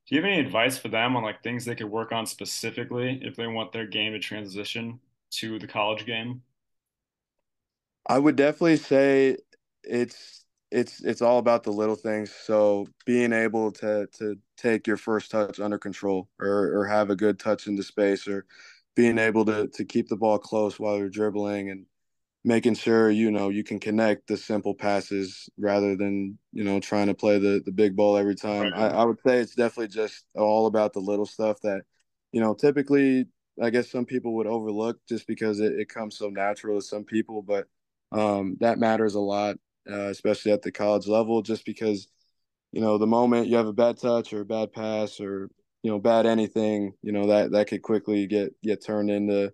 do 0.09 0.17
you 0.17 0.23
have 0.23 0.31
any 0.31 0.41
advice 0.41 0.79
for 0.79 0.89
them 0.89 1.17
on 1.17 1.23
like 1.25 1.43
things 1.43 1.65
they 1.65 1.75
could 1.77 1.91
work 1.91 2.12
on 2.12 2.27
specifically 2.27 3.21
if 3.23 3.37
they 3.37 3.47
want 3.49 3.73
their 3.73 3.87
game 3.87 4.12
to 4.15 4.19
transition 4.21 5.01
to 5.33 5.59
the 5.59 5.69
college 5.69 6.07
game? 6.07 6.43
I 8.09 8.19
would 8.19 8.37
definitely 8.37 8.77
say 8.77 9.39
it's 9.85 10.45
it's 10.71 11.03
it's 11.03 11.23
all 11.23 11.39
about 11.39 11.62
the 11.65 11.73
little 11.73 11.97
things. 11.97 12.33
So 12.33 12.89
being 13.07 13.33
able 13.33 13.73
to 13.73 14.07
to 14.19 14.37
take 14.57 14.87
your 14.87 14.97
first 14.97 15.31
touch 15.31 15.61
under 15.61 15.79
control 15.79 16.29
or 16.41 16.79
or 16.79 16.87
have 16.87 17.11
a 17.11 17.17
good 17.17 17.39
touch 17.39 17.67
into 17.67 17.83
space 17.83 18.27
or 18.29 18.47
being 18.97 19.19
able 19.19 19.45
to 19.47 19.69
to 19.69 19.85
keep 19.85 20.09
the 20.09 20.17
ball 20.17 20.39
close 20.39 20.79
while 20.81 20.99
you're 20.99 21.09
dribbling 21.09 21.71
and 21.71 21.87
making 22.45 22.75
sure 22.75 23.11
you 23.11 23.31
know 23.31 23.49
you 23.51 23.63
can 23.63 23.79
connect 23.79 24.27
the 24.27 24.37
simple 24.37 24.75
passes 24.75 25.49
rather 25.59 25.97
than 25.97 26.39
you 26.53 26.65
know 26.65 26.81
trying 26.81 27.07
to 27.07 27.15
play 27.15 27.39
the 27.39 27.63
the 27.65 27.73
big 27.73 27.95
ball 27.97 28.17
every 28.17 28.35
time. 28.35 28.73
I, 28.75 28.89
I 28.89 29.05
would 29.05 29.19
say 29.25 29.39
it's 29.39 29.55
definitely 29.55 29.89
just 29.89 30.25
all 30.35 30.67
about 30.67 30.93
the 30.93 31.01
little 31.01 31.27
stuff 31.27 31.61
that 31.63 31.83
you 32.33 32.41
know 32.41 32.55
typically 32.55 33.27
I 33.61 33.71
guess 33.71 33.91
some 33.91 34.07
people 34.07 34.35
would 34.37 34.47
overlook 34.47 34.99
just 35.09 35.27
because 35.27 35.61
it, 35.61 35.73
it 35.73 35.89
comes 35.89 36.17
so 36.17 36.31
natural 36.31 36.81
to 36.81 36.87
some 36.87 37.05
people, 37.05 37.43
but 37.43 37.67
um, 38.11 38.57
that 38.61 38.79
matters 38.79 39.15
a 39.15 39.21
lot, 39.21 39.57
uh, 39.91 40.09
especially 40.09 40.53
at 40.53 40.63
the 40.63 40.73
college 40.73 41.07
level, 41.07 41.43
just 41.43 41.65
because 41.65 42.09
you 42.73 42.81
know 42.81 42.99
the 42.99 43.07
moment 43.07 43.49
you 43.49 43.57
have 43.57 43.67
a 43.67 43.73
bad 43.73 43.99
touch 43.99 44.33
or 44.33 44.41
a 44.41 44.47
bad 44.47 44.73
pass 44.73 45.21
or 45.21 45.51
you 45.83 45.91
know 45.91 45.99
bad 45.99 46.27
anything, 46.27 46.95
you 47.03 47.13
know 47.13 47.29
that 47.29 47.53
that 47.53 47.69
could 47.69 47.83
quickly 47.83 48.27
get 48.27 48.55
get 48.63 48.85
turned 48.85 49.11
into 49.11 49.53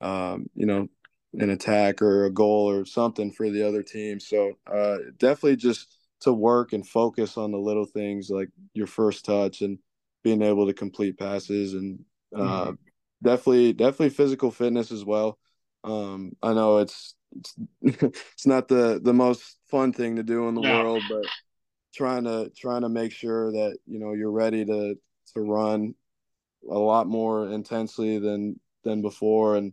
um, 0.00 0.46
you 0.54 0.66
know 0.66 0.88
an 1.34 1.50
attack 1.50 2.02
or 2.02 2.24
a 2.24 2.30
goal 2.30 2.68
or 2.70 2.84
something 2.84 3.32
for 3.32 3.48
the 3.50 3.66
other 3.66 3.82
team. 3.82 4.20
So 4.20 4.52
uh, 4.66 4.98
definitely 5.18 5.56
just 5.56 5.96
to 6.20 6.32
work 6.32 6.72
and 6.72 6.86
focus 6.86 7.36
on 7.36 7.50
the 7.50 7.58
little 7.58 7.86
things 7.86 8.30
like 8.30 8.48
your 8.74 8.86
first 8.86 9.24
touch 9.24 9.62
and 9.62 9.78
being 10.22 10.42
able 10.42 10.66
to 10.66 10.74
complete 10.74 11.18
passes 11.18 11.74
and 11.74 12.00
uh, 12.34 12.66
mm-hmm. 12.66 12.74
definitely 13.22 13.72
definitely 13.72 14.10
physical 14.10 14.50
fitness 14.50 14.92
as 14.92 15.04
well. 15.04 15.38
Um, 15.84 16.36
I 16.42 16.52
know 16.52 16.78
it's 16.78 17.14
it's, 17.36 17.56
it's 17.82 18.46
not 18.46 18.68
the 18.68 19.00
the 19.02 19.14
most 19.14 19.58
fun 19.70 19.92
thing 19.92 20.16
to 20.16 20.22
do 20.22 20.48
in 20.48 20.54
the 20.54 20.60
world, 20.60 21.02
but 21.08 21.24
trying 21.94 22.24
to 22.24 22.50
trying 22.56 22.82
to 22.82 22.88
make 22.88 23.12
sure 23.12 23.50
that 23.52 23.78
you 23.86 23.98
know 23.98 24.12
you're 24.12 24.30
ready 24.30 24.64
to 24.64 24.94
to 25.34 25.40
run 25.40 25.94
a 26.70 26.78
lot 26.78 27.06
more 27.06 27.48
intensely 27.48 28.18
than 28.18 28.60
than 28.84 29.02
before 29.02 29.56
and 29.56 29.72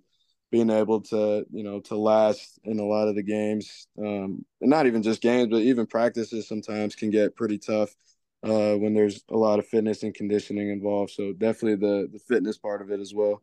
being 0.51 0.69
able 0.69 1.01
to 1.01 1.45
you 1.51 1.63
know 1.63 1.79
to 1.79 1.95
last 1.95 2.59
in 2.63 2.79
a 2.79 2.83
lot 2.83 3.07
of 3.07 3.15
the 3.15 3.23
games 3.23 3.87
um, 3.99 4.43
and 4.61 4.69
not 4.69 4.87
even 4.87 5.03
just 5.03 5.21
games 5.21 5.49
but 5.49 5.61
even 5.61 5.85
practices 5.85 6.47
sometimes 6.47 6.95
can 6.95 7.09
get 7.11 7.35
pretty 7.35 7.57
tough 7.57 7.95
uh, 8.43 8.73
when 8.75 8.93
there's 8.93 9.23
a 9.29 9.37
lot 9.37 9.59
of 9.59 9.67
fitness 9.67 10.03
and 10.03 10.13
conditioning 10.13 10.69
involved. 10.69 11.11
So 11.11 11.33
definitely 11.33 11.75
the 11.75 12.09
the 12.11 12.19
fitness 12.19 12.57
part 12.57 12.81
of 12.81 12.91
it 12.91 12.99
as 12.99 13.13
well. 13.13 13.41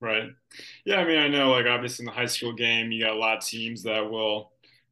Right. 0.00 0.30
Yeah 0.84 0.96
i 0.96 1.04
mean 1.04 1.18
i 1.18 1.28
know 1.28 1.52
like 1.52 1.66
obviously 1.66 2.02
in 2.02 2.06
the 2.06 2.12
high 2.12 2.26
school 2.26 2.52
game 2.52 2.90
you 2.90 3.04
got 3.04 3.14
a 3.14 3.18
lot 3.18 3.38
of 3.38 3.44
teams 3.44 3.84
that 3.84 4.10
will 4.10 4.50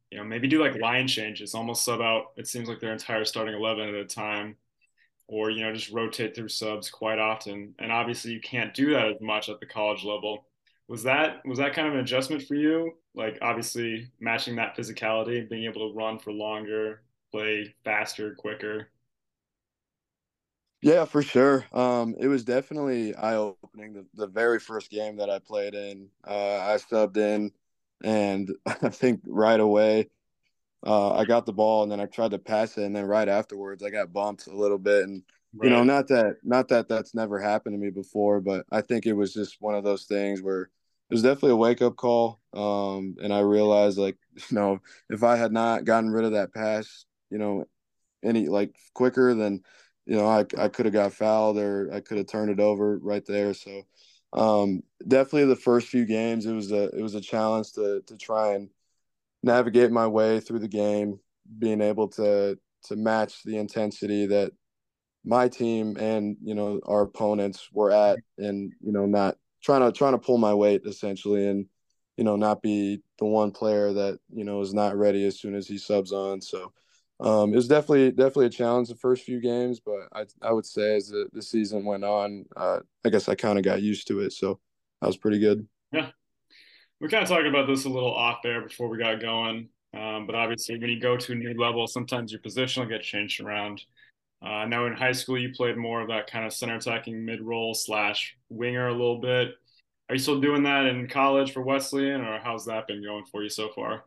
you 0.09 0.17
know 0.17 0.23
maybe 0.23 0.47
do 0.47 0.61
like 0.61 0.79
line 0.79 1.07
changes 1.07 1.53
almost 1.53 1.83
sub 1.83 1.99
out 1.99 2.27
it 2.37 2.47
seems 2.47 2.69
like 2.69 2.79
their 2.79 2.93
entire 2.93 3.25
starting 3.25 3.53
11 3.53 3.89
at 3.89 3.95
a 3.95 4.05
time 4.05 4.55
or 5.27 5.49
you 5.49 5.61
know 5.63 5.73
just 5.73 5.91
rotate 5.91 6.35
through 6.35 6.49
subs 6.49 6.89
quite 6.89 7.17
often. 7.17 7.73
And 7.79 7.91
obviously 7.91 8.31
you 8.33 8.41
can't 8.41 8.73
do 8.73 8.91
that 8.93 9.07
as 9.07 9.21
much 9.21 9.49
at 9.49 9.59
the 9.59 9.65
college 9.65 10.03
level 10.03 10.45
was 10.91 11.03
that 11.03 11.41
was 11.45 11.57
that 11.57 11.73
kind 11.73 11.87
of 11.87 11.93
an 11.93 12.01
adjustment 12.01 12.43
for 12.43 12.55
you? 12.55 12.91
Like 13.15 13.37
obviously 13.41 14.11
matching 14.19 14.57
that 14.57 14.75
physicality 14.75 15.49
being 15.49 15.63
able 15.63 15.89
to 15.89 15.95
run 15.95 16.19
for 16.19 16.33
longer 16.33 17.01
play 17.31 17.73
faster 17.85 18.35
quicker. 18.35 18.89
Yeah 20.81 21.05
for 21.05 21.21
sure. 21.21 21.65
Um, 21.71 22.13
it 22.19 22.27
was 22.27 22.43
definitely 22.43 23.15
eye-opening 23.15 23.93
the, 23.93 24.05
the 24.15 24.27
very 24.27 24.59
first 24.59 24.91
game 24.91 25.15
that 25.15 25.29
i 25.29 25.39
played 25.39 25.75
in. 25.75 26.09
Uh, 26.27 26.57
i 26.57 26.77
subbed 26.77 27.15
in 27.15 27.53
and 28.03 28.51
i 28.65 28.89
think 28.89 29.21
right 29.25 29.61
away 29.61 30.09
uh, 30.85 31.13
I 31.13 31.25
got 31.25 31.45
the 31.45 31.53
ball 31.53 31.83
and 31.83 31.91
then 31.91 32.01
I 32.01 32.07
tried 32.07 32.31
to 32.31 32.39
pass 32.39 32.75
it, 32.75 32.85
and 32.85 32.95
then 32.95 33.05
right 33.05 33.29
afterwards 33.29 33.83
I 33.83 33.91
got 33.91 34.11
bumped 34.11 34.47
a 34.47 34.55
little 34.55 34.79
bit, 34.79 35.03
and 35.03 35.21
right. 35.53 35.69
you 35.69 35.69
know, 35.69 35.83
not 35.83 36.07
that 36.07 36.37
not 36.43 36.67
that 36.69 36.89
that's 36.89 37.13
never 37.13 37.39
happened 37.39 37.75
to 37.75 37.79
me 37.79 37.91
before, 37.91 38.41
but 38.41 38.65
I 38.71 38.81
think 38.81 39.05
it 39.05 39.13
was 39.13 39.31
just 39.31 39.61
one 39.61 39.75
of 39.75 39.83
those 39.83 40.05
things 40.05 40.41
where 40.41 40.71
it 41.11 41.15
was 41.15 41.23
definitely 41.23 41.51
a 41.51 41.57
wake 41.57 41.81
up 41.81 41.97
call, 41.97 42.39
um, 42.53 43.17
and 43.21 43.33
I 43.33 43.41
realized 43.41 43.97
like 43.97 44.17
you 44.49 44.55
know 44.55 44.79
if 45.09 45.23
I 45.23 45.35
had 45.35 45.51
not 45.51 45.83
gotten 45.83 46.09
rid 46.09 46.23
of 46.25 46.31
that 46.31 46.53
pass, 46.53 47.05
you 47.29 47.37
know, 47.37 47.65
any 48.23 48.47
like 48.47 48.73
quicker, 48.93 49.35
then 49.35 49.61
you 50.05 50.15
know 50.15 50.25
I 50.25 50.45
I 50.57 50.69
could 50.69 50.85
have 50.85 50.93
got 50.93 51.13
fouled 51.13 51.57
or 51.57 51.89
I 51.93 51.99
could 51.99 52.17
have 52.17 52.27
turned 52.27 52.49
it 52.51 52.59
over 52.59 52.97
right 52.97 53.25
there, 53.25 53.53
so. 53.53 53.83
Um, 54.33 54.83
definitely 55.05 55.47
the 55.47 55.57
first 55.57 55.89
few 55.89 56.05
games, 56.05 56.45
it 56.45 56.53
was 56.53 56.71
a 56.71 56.83
it 56.97 57.01
was 57.01 57.15
a 57.15 57.19
challenge 57.21 57.73
to 57.73 58.01
to 58.07 58.17
try 58.17 58.53
and 58.53 58.69
navigate 59.43 59.91
my 59.91 60.07
way 60.07 60.39
through 60.39 60.59
the 60.59 60.69
game, 60.69 61.19
being 61.59 61.81
able 61.81 62.07
to 62.11 62.57
to 62.85 62.95
match 62.95 63.43
the 63.43 63.57
intensity 63.57 64.27
that 64.27 64.53
my 65.25 65.49
team 65.49 65.97
and 65.97 66.37
you 66.41 66.55
know 66.55 66.79
our 66.85 67.01
opponents 67.01 67.67
were 67.73 67.91
at, 67.91 68.19
and 68.37 68.71
you 68.79 68.93
know 68.93 69.05
not 69.05 69.35
trying 69.61 69.81
to 69.81 69.97
trying 69.97 70.13
to 70.13 70.17
pull 70.17 70.37
my 70.37 70.53
weight 70.53 70.81
essentially, 70.85 71.47
and 71.47 71.65
you 72.17 72.23
know 72.23 72.35
not 72.35 72.61
be 72.61 73.01
the 73.19 73.25
one 73.25 73.51
player 73.51 73.93
that 73.93 74.19
you 74.29 74.43
know 74.43 74.61
is 74.61 74.73
not 74.73 74.97
ready 74.97 75.25
as 75.25 75.39
soon 75.39 75.55
as 75.55 75.67
he 75.67 75.77
subs 75.77 76.11
on. 76.11 76.41
So 76.41 76.71
um, 77.19 77.53
it 77.53 77.55
was 77.55 77.67
definitely 77.67 78.11
definitely 78.11 78.47
a 78.47 78.49
challenge 78.49 78.89
the 78.89 78.95
first 78.95 79.23
few 79.23 79.39
games, 79.39 79.79
but 79.79 80.07
I 80.13 80.25
I 80.41 80.51
would 80.51 80.65
say 80.65 80.95
as 80.95 81.09
the, 81.09 81.27
the 81.33 81.41
season 81.41 81.85
went 81.85 82.03
on, 82.03 82.45
uh, 82.55 82.79
I 83.05 83.09
guess 83.09 83.29
I 83.29 83.35
kind 83.35 83.57
of 83.57 83.63
got 83.63 83.81
used 83.81 84.07
to 84.07 84.19
it, 84.21 84.33
so 84.33 84.59
that 85.01 85.07
was 85.07 85.17
pretty 85.17 85.39
good. 85.39 85.67
Yeah, 85.91 86.09
we 86.99 87.09
kind 87.09 87.23
of 87.23 87.29
talked 87.29 87.47
about 87.47 87.67
this 87.67 87.85
a 87.85 87.89
little 87.89 88.13
off 88.13 88.39
there 88.43 88.61
before 88.61 88.87
we 88.89 88.97
got 88.97 89.19
going. 89.19 89.69
Um, 89.93 90.25
but 90.25 90.35
obviously, 90.35 90.77
when 90.79 90.89
you 90.89 90.99
go 90.99 91.17
to 91.17 91.31
a 91.33 91.35
new 91.35 91.53
level, 91.53 91.85
sometimes 91.85 92.31
your 92.31 92.41
position 92.41 92.81
will 92.81 92.89
get 92.89 93.03
changed 93.03 93.41
around. 93.41 93.83
Uh, 94.43 94.49
I 94.49 94.65
know 94.65 94.87
in 94.87 94.93
high 94.93 95.11
school 95.11 95.37
you 95.37 95.53
played 95.53 95.77
more 95.77 96.01
of 96.01 96.07
that 96.07 96.29
kind 96.29 96.45
of 96.45 96.53
center 96.53 96.75
attacking 96.75 97.23
mid 97.23 97.41
role 97.41 97.73
slash 97.73 98.35
winger 98.49 98.87
a 98.87 98.91
little 98.91 99.19
bit. 99.19 99.49
Are 100.09 100.15
you 100.15 100.19
still 100.19 100.41
doing 100.41 100.63
that 100.63 100.87
in 100.87 101.07
college 101.07 101.53
for 101.53 101.61
Wesleyan, 101.61 102.21
or 102.21 102.39
how's 102.43 102.65
that 102.65 102.87
been 102.87 103.03
going 103.03 103.25
for 103.25 103.43
you 103.43 103.49
so 103.49 103.69
far? 103.69 104.03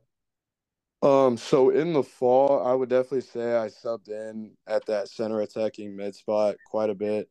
Um, 1.03 1.37
so 1.37 1.71
in 1.71 1.93
the 1.93 2.03
fall, 2.03 2.67
I 2.67 2.75
would 2.75 2.89
definitely 2.89 3.21
say 3.21 3.57
I 3.57 3.69
subbed 3.69 4.09
in 4.09 4.53
at 4.67 4.87
that 4.87 5.09
center 5.09 5.41
attacking 5.41 5.95
mid 5.95 6.15
spot 6.15 6.57
quite 6.67 6.91
a 6.91 6.95
bit. 6.95 7.29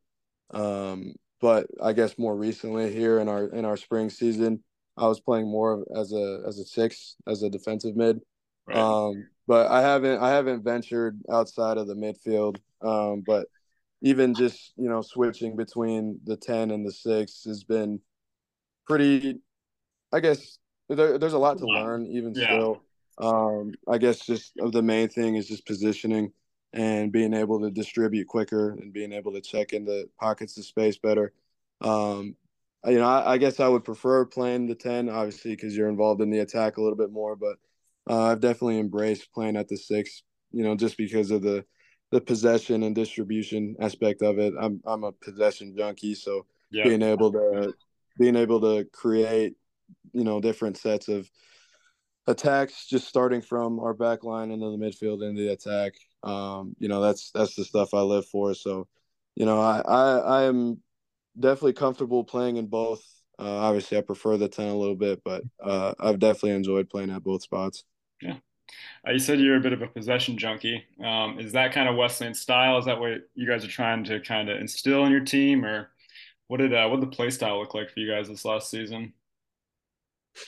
Um, 0.51 1.15
but 1.41 1.67
I 1.81 1.93
guess 1.93 2.17
more 2.17 2.36
recently 2.36 2.93
here 2.93 3.19
in 3.19 3.27
our 3.27 3.48
in 3.48 3.65
our 3.65 3.75
spring 3.75 4.10
season, 4.10 4.63
I 4.95 5.07
was 5.07 5.19
playing 5.19 5.50
more 5.50 5.83
as 5.95 6.13
a 6.13 6.43
as 6.48 6.60
a 6.60 6.65
six 6.65 7.15
as 7.27 7.43
a 7.43 7.50
defensive 7.50 7.95
mid. 7.95 8.22
Right. 8.65 8.77
Um, 8.77 9.27
but 9.48 9.69
I 9.69 9.81
haven't 9.81 10.22
I 10.22 10.29
haven't 10.29 10.63
ventured 10.63 11.19
outside 11.29 11.77
of 11.77 11.88
the 11.88 11.95
midfield. 11.95 12.57
Um, 12.84 13.24
but 13.25 13.48
even 14.02 14.34
just 14.34 14.74
you 14.75 14.90
know 14.90 15.02
switching 15.02 15.56
between 15.56 16.20
the 16.25 16.38
ten 16.38 16.72
and 16.72 16.86
the 16.86 16.92
six 16.92 17.44
has 17.46 17.63
been 17.63 18.00
pretty. 18.86 19.40
I 20.12 20.20
guess 20.20 20.60
there, 20.90 21.18
there's 21.18 21.34
a 21.34 21.40
lot 21.40 21.58
to 21.58 21.66
learn 21.66 22.06
even 22.08 22.34
yeah. 22.36 22.46
still. 22.46 22.84
Um, 23.18 23.74
I 23.88 23.98
guess 23.98 24.25
just 24.25 24.54
the 24.56 24.82
main 24.82 25.08
thing 25.10 25.36
is 25.36 25.48
just 25.48 25.66
positioning 25.66 26.32
and 26.74 27.12
being 27.12 27.34
able 27.34 27.62
to 27.62 27.70
distribute 27.70 28.28
quicker 28.28 28.72
and 28.72 28.92
being 28.92 29.13
able 29.13 29.32
to 29.34 29.42
check 29.42 29.74
into 29.74 30.10
pockets 30.20 30.58
of 30.58 30.66
space 30.66 30.98
better. 30.98 31.32
Um, 31.82 32.36
you 32.86 32.98
know, 32.98 33.06
I, 33.06 33.34
I, 33.34 33.38
guess 33.38 33.60
I 33.60 33.68
would 33.68 33.86
prefer 33.86 34.25
playing 34.25 34.68
the 34.68 34.75
10, 34.75 35.08
obviously, 35.08 35.52
because 35.52 35.78
you're 35.78 35.90
involved 35.90 36.22
in 36.22 36.32
the 36.32 36.40
attack 36.40 36.78
a 36.78 36.82
little 36.82 36.98
bit 36.98 37.12
more. 37.12 37.36
But 37.36 37.58
uh, 38.10 38.32
I've 38.32 38.42
definitely 38.42 38.80
embraced 38.80 39.32
playing 39.34 39.56
at 39.56 39.68
the 39.68 39.78
six, 39.78 40.24
you 40.52 40.63
know, 40.63 40.75
just 40.75 40.98
because 40.98 41.32
of 41.32 41.44
the 41.44 41.63
the 42.13 42.22
possession 42.22 42.84
and 42.84 42.93
distribution 42.93 43.75
aspect 43.79 44.22
of 44.22 44.38
it. 44.38 44.53
I'm 44.60 44.79
I'm 44.86 45.03
a 45.03 45.12
possession 45.12 45.75
junkie, 45.75 46.13
so 46.13 46.46
yeah. 46.70 46.84
being 46.84 47.01
able 47.01 47.32
to 47.32 47.74
being 48.20 48.36
able 48.36 48.62
to 48.62 48.86
create, 48.93 49.55
you 50.13 50.24
know, 50.24 50.39
different 50.39 50.77
sets 50.77 51.08
of 51.08 51.27
attacks, 52.27 52.86
just 52.86 53.08
starting 53.08 53.41
from 53.41 53.79
our 53.79 53.96
back 53.96 54.24
line 54.24 54.51
into 54.51 54.70
the 54.70 54.77
midfield 54.77 55.27
into 55.27 55.41
the 55.41 55.53
attack. 55.53 55.93
Um, 56.22 56.75
you 56.77 56.88
know, 56.88 57.01
that's 57.01 57.32
that's 57.32 57.55
the 57.55 57.65
stuff 57.65 57.96
I 57.96 58.01
live 58.01 58.27
for. 58.27 58.53
So, 58.53 58.88
you 59.34 59.48
know, 59.48 59.60
I 59.60 59.82
I, 59.82 60.17
I 60.17 60.43
am 60.43 60.84
definitely 61.39 61.74
comfortable 61.74 62.24
playing 62.24 62.58
in 62.58 62.67
both. 62.67 63.03
Uh, 63.39 63.58
obviously, 63.58 63.98
I 63.98 64.01
prefer 64.01 64.38
the 64.38 64.48
10 64.48 64.67
a 64.67 64.77
little 64.77 64.96
bit, 64.96 65.24
but 65.25 65.43
uh, 65.63 65.96
I've 66.00 66.20
definitely 66.20 66.51
enjoyed 66.51 66.91
playing 66.91 67.10
at 67.10 67.24
both 67.24 67.41
spots. 67.41 67.84
Yeah. 68.22 68.38
Uh, 69.08 69.12
you 69.12 69.20
said 69.20 69.39
you're 69.39 69.58
a 69.58 69.62
bit 69.62 69.74
of 69.74 69.82
a 69.82 69.88
possession 69.88 70.38
junkie. 70.38 70.84
Um, 71.03 71.39
is 71.39 71.51
that 71.53 71.74
kind 71.74 71.89
of 71.89 71.96
Wesleyan 71.96 72.34
style? 72.34 72.77
Is 72.77 72.86
that 72.86 73.00
what 73.00 73.29
you 73.36 73.48
guys 73.48 73.65
are 73.65 73.70
trying 73.70 74.03
to 74.05 74.20
kind 74.22 74.50
of 74.50 74.60
instill 74.60 75.05
in 75.05 75.12
your 75.12 75.25
team, 75.25 75.65
or 75.65 75.91
what 76.48 76.58
did 76.58 76.74
uh, 76.74 76.88
what 76.88 77.00
did 77.00 77.10
the 77.10 77.15
play 77.15 77.29
style 77.29 77.60
look 77.60 77.74
like 77.74 77.89
for 77.89 78.00
you 78.00 78.12
guys 78.12 78.27
this 78.27 78.46
last 78.46 78.70
season? 78.70 79.13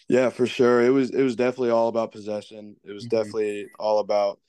Yeah, 0.09 0.29
for 0.29 0.47
sure. 0.47 0.81
It 0.81 0.89
was 0.89 1.11
it 1.11 1.21
was 1.21 1.35
definitely 1.35 1.71
all 1.71 1.89
about 1.89 2.11
possession. 2.11 2.75
It 2.83 2.91
was 2.91 3.05
mm-hmm. 3.05 3.17
definitely 3.17 3.67
all 3.79 3.99
about 3.99 4.39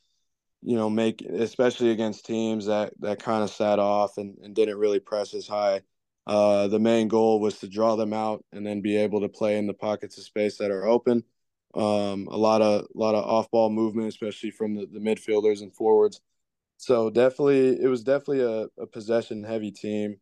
you 0.62 0.76
know 0.76 0.88
make 0.88 1.22
especially 1.22 1.90
against 1.90 2.26
teams 2.26 2.66
that 2.66 2.92
that 3.00 3.22
kind 3.22 3.42
of 3.42 3.50
sat 3.50 3.78
off 3.78 4.18
and, 4.18 4.36
and 4.42 4.54
didn't 4.54 4.78
really 4.78 5.00
press 5.00 5.34
as 5.34 5.46
high. 5.46 5.82
Uh, 6.26 6.66
the 6.68 6.78
main 6.78 7.06
goal 7.06 7.40
was 7.40 7.58
to 7.58 7.68
draw 7.68 7.94
them 7.94 8.12
out 8.12 8.44
and 8.52 8.66
then 8.66 8.80
be 8.80 8.96
able 8.96 9.20
to 9.20 9.28
play 9.28 9.58
in 9.58 9.66
the 9.66 9.74
pockets 9.74 10.18
of 10.18 10.24
space 10.24 10.58
that 10.58 10.72
are 10.72 10.84
open. 10.84 11.22
Um, 11.76 12.26
a 12.30 12.36
lot 12.36 12.62
of 12.62 12.86
a 12.94 12.98
lot 12.98 13.14
of 13.14 13.24
off 13.24 13.50
ball 13.50 13.68
movement, 13.68 14.08
especially 14.08 14.50
from 14.50 14.74
the, 14.74 14.86
the 14.86 14.98
midfielders 14.98 15.60
and 15.60 15.74
forwards. 15.74 16.20
So 16.78 17.10
definitely, 17.10 17.80
it 17.80 17.88
was 17.88 18.02
definitely 18.02 18.40
a, 18.42 18.82
a 18.82 18.86
possession 18.86 19.44
heavy 19.44 19.70
team. 19.70 20.16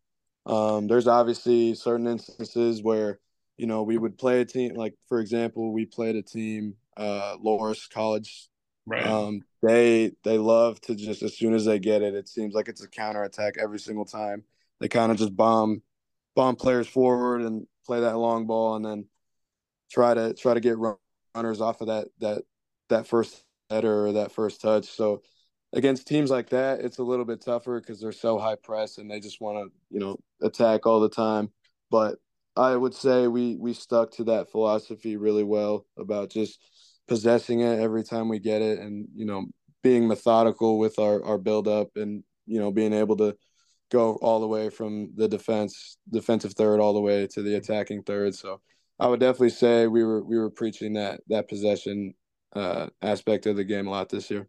Um, 0.45 0.87
there's 0.87 1.07
obviously 1.07 1.73
certain 1.75 2.07
instances 2.07 2.83
where 2.83 3.19
you 3.57 3.67
know 3.67 3.83
we 3.83 3.97
would 3.97 4.17
play 4.17 4.41
a 4.41 4.45
team 4.45 4.73
like 4.75 4.95
for 5.07 5.19
example 5.19 5.71
we 5.71 5.85
played 5.85 6.17
a 6.17 6.21
team 6.21 6.75
uh 6.97 7.37
Loras 7.43 7.89
College. 7.89 8.49
Right. 8.85 9.05
Um, 9.05 9.41
they 9.63 10.11
they 10.23 10.37
love 10.37 10.79
to 10.81 10.95
just 10.95 11.23
as 11.23 11.37
soon 11.37 11.53
as 11.53 11.65
they 11.65 11.79
get 11.79 12.01
it, 12.01 12.13
it 12.13 12.27
seems 12.27 12.53
like 12.53 12.67
it's 12.67 12.83
a 12.83 12.87
counter 12.87 13.23
attack 13.23 13.55
every 13.57 13.79
single 13.79 14.05
time. 14.05 14.43
They 14.79 14.87
kind 14.87 15.11
of 15.11 15.17
just 15.17 15.35
bomb 15.35 15.81
bomb 16.35 16.57
players 16.57 16.87
forward 16.87 17.41
and 17.41 17.65
play 17.85 18.01
that 18.01 18.17
long 18.17 18.45
ball 18.45 18.75
and 18.75 18.85
then 18.85 19.05
try 19.89 20.13
to 20.13 20.33
try 20.33 20.53
to 20.53 20.59
get 20.59 20.77
runners 21.35 21.61
off 21.61 21.81
of 21.81 21.87
that 21.87 22.07
that 22.19 22.43
that 22.89 23.07
first 23.07 23.43
header 23.69 24.07
or 24.07 24.13
that 24.13 24.31
first 24.31 24.61
touch. 24.61 24.85
So 24.85 25.21
against 25.73 26.07
teams 26.07 26.29
like 26.29 26.49
that, 26.49 26.79
it's 26.79 26.99
a 26.99 27.03
little 27.03 27.25
bit 27.25 27.41
tougher 27.41 27.79
because 27.79 27.99
they're 27.99 28.11
so 28.11 28.37
high 28.37 28.55
press 28.55 28.97
and 28.97 29.09
they 29.09 29.19
just 29.19 29.41
want 29.41 29.57
to 29.57 29.77
you 29.89 29.99
know 29.99 30.17
attack 30.41 30.85
all 30.85 30.99
the 30.99 31.09
time. 31.09 31.49
But 31.91 32.17
I 32.55 32.75
would 32.75 32.93
say 32.93 33.27
we 33.27 33.55
we 33.55 33.73
stuck 33.73 34.11
to 34.11 34.23
that 34.25 34.51
philosophy 34.51 35.17
really 35.17 35.43
well 35.43 35.85
about 35.97 36.31
just 36.31 36.59
possessing 37.07 37.59
it 37.59 37.79
every 37.79 38.03
time 38.03 38.29
we 38.29 38.39
get 38.39 38.61
it 38.61 38.79
and 38.79 39.07
you 39.13 39.25
know 39.25 39.45
being 39.83 40.07
methodical 40.07 40.79
with 40.79 40.97
our 40.97 41.23
our 41.23 41.37
build 41.37 41.67
up 41.67 41.89
and 41.95 42.23
you 42.47 42.59
know 42.59 42.71
being 42.71 42.93
able 42.93 43.15
to 43.17 43.35
go 43.91 44.15
all 44.15 44.39
the 44.39 44.47
way 44.47 44.69
from 44.69 45.11
the 45.15 45.27
defense 45.27 45.97
defensive 46.11 46.53
third 46.53 46.79
all 46.79 46.93
the 46.93 47.01
way 47.01 47.27
to 47.27 47.41
the 47.41 47.55
attacking 47.55 48.03
third. 48.03 48.33
So 48.33 48.61
I 48.99 49.07
would 49.07 49.19
definitely 49.19 49.49
say 49.49 49.87
we 49.87 50.03
were 50.03 50.23
we 50.23 50.37
were 50.37 50.49
preaching 50.49 50.93
that 50.93 51.21
that 51.27 51.49
possession 51.49 52.13
uh, 52.55 52.87
aspect 53.01 53.45
of 53.45 53.57
the 53.57 53.63
game 53.63 53.87
a 53.87 53.91
lot 53.91 54.09
this 54.09 54.31
year. 54.31 54.47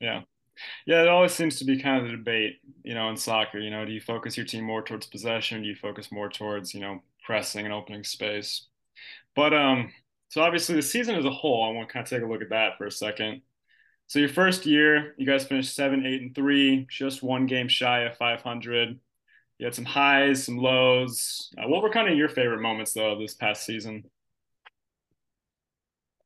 Yeah. 0.00 0.22
Yeah, 0.84 1.02
it 1.02 1.08
always 1.08 1.32
seems 1.32 1.58
to 1.60 1.64
be 1.64 1.80
kind 1.80 2.02
of 2.02 2.10
the 2.10 2.16
debate, 2.16 2.60
you 2.82 2.94
know, 2.94 3.08
in 3.08 3.16
soccer. 3.16 3.58
You 3.58 3.70
know, 3.70 3.84
do 3.86 3.92
you 3.92 4.00
focus 4.00 4.36
your 4.36 4.44
team 4.44 4.64
more 4.64 4.82
towards 4.82 5.06
possession? 5.06 5.62
Do 5.62 5.68
you 5.68 5.76
focus 5.76 6.12
more 6.12 6.28
towards, 6.28 6.74
you 6.74 6.80
know, 6.80 7.02
pressing 7.24 7.64
and 7.64 7.72
opening 7.72 8.04
space? 8.04 8.66
But 9.34 9.54
um, 9.54 9.92
so 10.28 10.42
obviously 10.42 10.74
the 10.74 10.82
season 10.82 11.14
as 11.14 11.24
a 11.24 11.30
whole, 11.30 11.64
I 11.64 11.72
want 11.72 11.88
to 11.88 11.92
kind 11.92 12.04
of 12.04 12.10
take 12.10 12.22
a 12.22 12.26
look 12.26 12.42
at 12.42 12.50
that 12.50 12.76
for 12.76 12.86
a 12.86 12.90
second. 12.90 13.42
So 14.12 14.18
your 14.18 14.28
first 14.28 14.66
year, 14.66 15.14
you 15.16 15.24
guys 15.24 15.46
finished 15.46 15.74
seven, 15.74 16.04
eight, 16.04 16.20
and 16.20 16.34
three, 16.34 16.86
just 16.90 17.22
one 17.22 17.46
game 17.46 17.66
shy 17.66 18.00
of 18.00 18.14
500. 18.18 19.00
You 19.56 19.64
had 19.64 19.74
some 19.74 19.86
highs, 19.86 20.44
some 20.44 20.58
lows. 20.58 21.50
Uh, 21.56 21.66
what 21.66 21.82
were 21.82 21.88
kind 21.88 22.10
of 22.10 22.18
your 22.18 22.28
favorite 22.28 22.60
moments 22.60 22.92
though 22.92 23.18
this 23.18 23.32
past 23.32 23.64
season? 23.64 24.04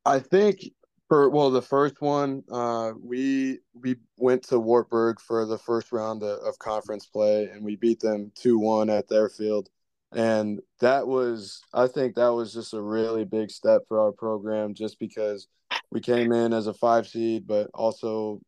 I 0.04 0.18
think 0.18 0.62
for 1.06 1.30
well, 1.30 1.52
the 1.52 1.62
first 1.62 2.00
one, 2.00 2.42
uh, 2.50 2.90
we 3.00 3.60
we 3.72 3.94
went 4.16 4.42
to 4.48 4.58
Wartburg 4.58 5.20
for 5.20 5.46
the 5.46 5.58
first 5.58 5.92
round 5.92 6.24
of, 6.24 6.40
of 6.40 6.58
conference 6.58 7.06
play, 7.06 7.44
and 7.44 7.64
we 7.64 7.76
beat 7.76 8.00
them 8.00 8.32
two 8.34 8.58
one 8.58 8.90
at 8.90 9.08
their 9.08 9.28
field, 9.28 9.68
and 10.16 10.60
that 10.80 11.06
was 11.06 11.60
I 11.72 11.86
think 11.86 12.16
that 12.16 12.28
was 12.28 12.52
just 12.52 12.74
a 12.74 12.80
really 12.80 13.24
big 13.24 13.50
step 13.50 13.82
for 13.86 14.00
our 14.00 14.12
program, 14.12 14.74
just 14.74 14.98
because 14.98 15.46
we 15.90 16.00
came 16.00 16.32
in 16.32 16.52
as 16.52 16.66
a 16.66 16.74
five 16.74 17.06
seed, 17.06 17.46
but 17.46 17.70
also 17.74 18.40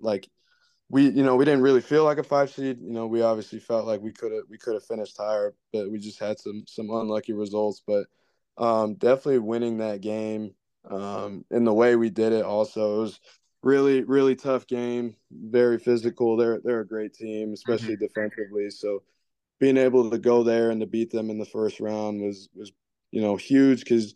like 0.00 0.28
we 0.88 1.08
you 1.10 1.22
know 1.22 1.36
we 1.36 1.44
didn't 1.44 1.62
really 1.62 1.82
feel 1.82 2.04
like 2.04 2.18
a 2.18 2.24
five 2.24 2.50
seed. 2.50 2.78
You 2.80 2.92
know 2.92 3.06
we 3.06 3.22
obviously 3.22 3.58
felt 3.58 3.86
like 3.86 4.00
we 4.00 4.12
could 4.12 4.32
have 4.32 4.44
we 4.48 4.58
could 4.58 4.74
have 4.74 4.86
finished 4.86 5.16
higher, 5.18 5.54
but 5.72 5.90
we 5.90 5.98
just 5.98 6.18
had 6.20 6.38
some 6.38 6.64
some 6.66 6.88
unlucky 6.90 7.34
results. 7.34 7.82
But 7.86 8.06
um, 8.56 8.94
definitely 8.94 9.40
winning 9.40 9.78
that 9.78 10.00
game 10.00 10.54
um, 10.90 11.44
and 11.50 11.66
the 11.66 11.72
way 11.72 11.96
we 11.96 12.10
did 12.10 12.32
it 12.32 12.44
also 12.44 12.96
it 12.96 13.00
was 13.00 13.20
really 13.62 14.02
really 14.04 14.34
tough 14.34 14.66
game, 14.66 15.16
very 15.30 15.78
physical. 15.78 16.36
They're 16.36 16.60
they're 16.64 16.80
a 16.80 16.86
great 16.86 17.14
team, 17.14 17.52
especially 17.52 17.96
mm-hmm. 17.96 18.04
defensively. 18.04 18.70
So 18.70 19.02
being 19.60 19.76
able 19.76 20.10
to 20.10 20.18
go 20.18 20.42
there 20.42 20.70
and 20.70 20.80
to 20.80 20.86
beat 20.86 21.10
them 21.10 21.30
in 21.30 21.38
the 21.38 21.44
first 21.44 21.80
round 21.80 22.20
was 22.20 22.48
was 22.54 22.72
you 23.10 23.20
know 23.20 23.36
huge 23.36 23.80
because 23.80 24.14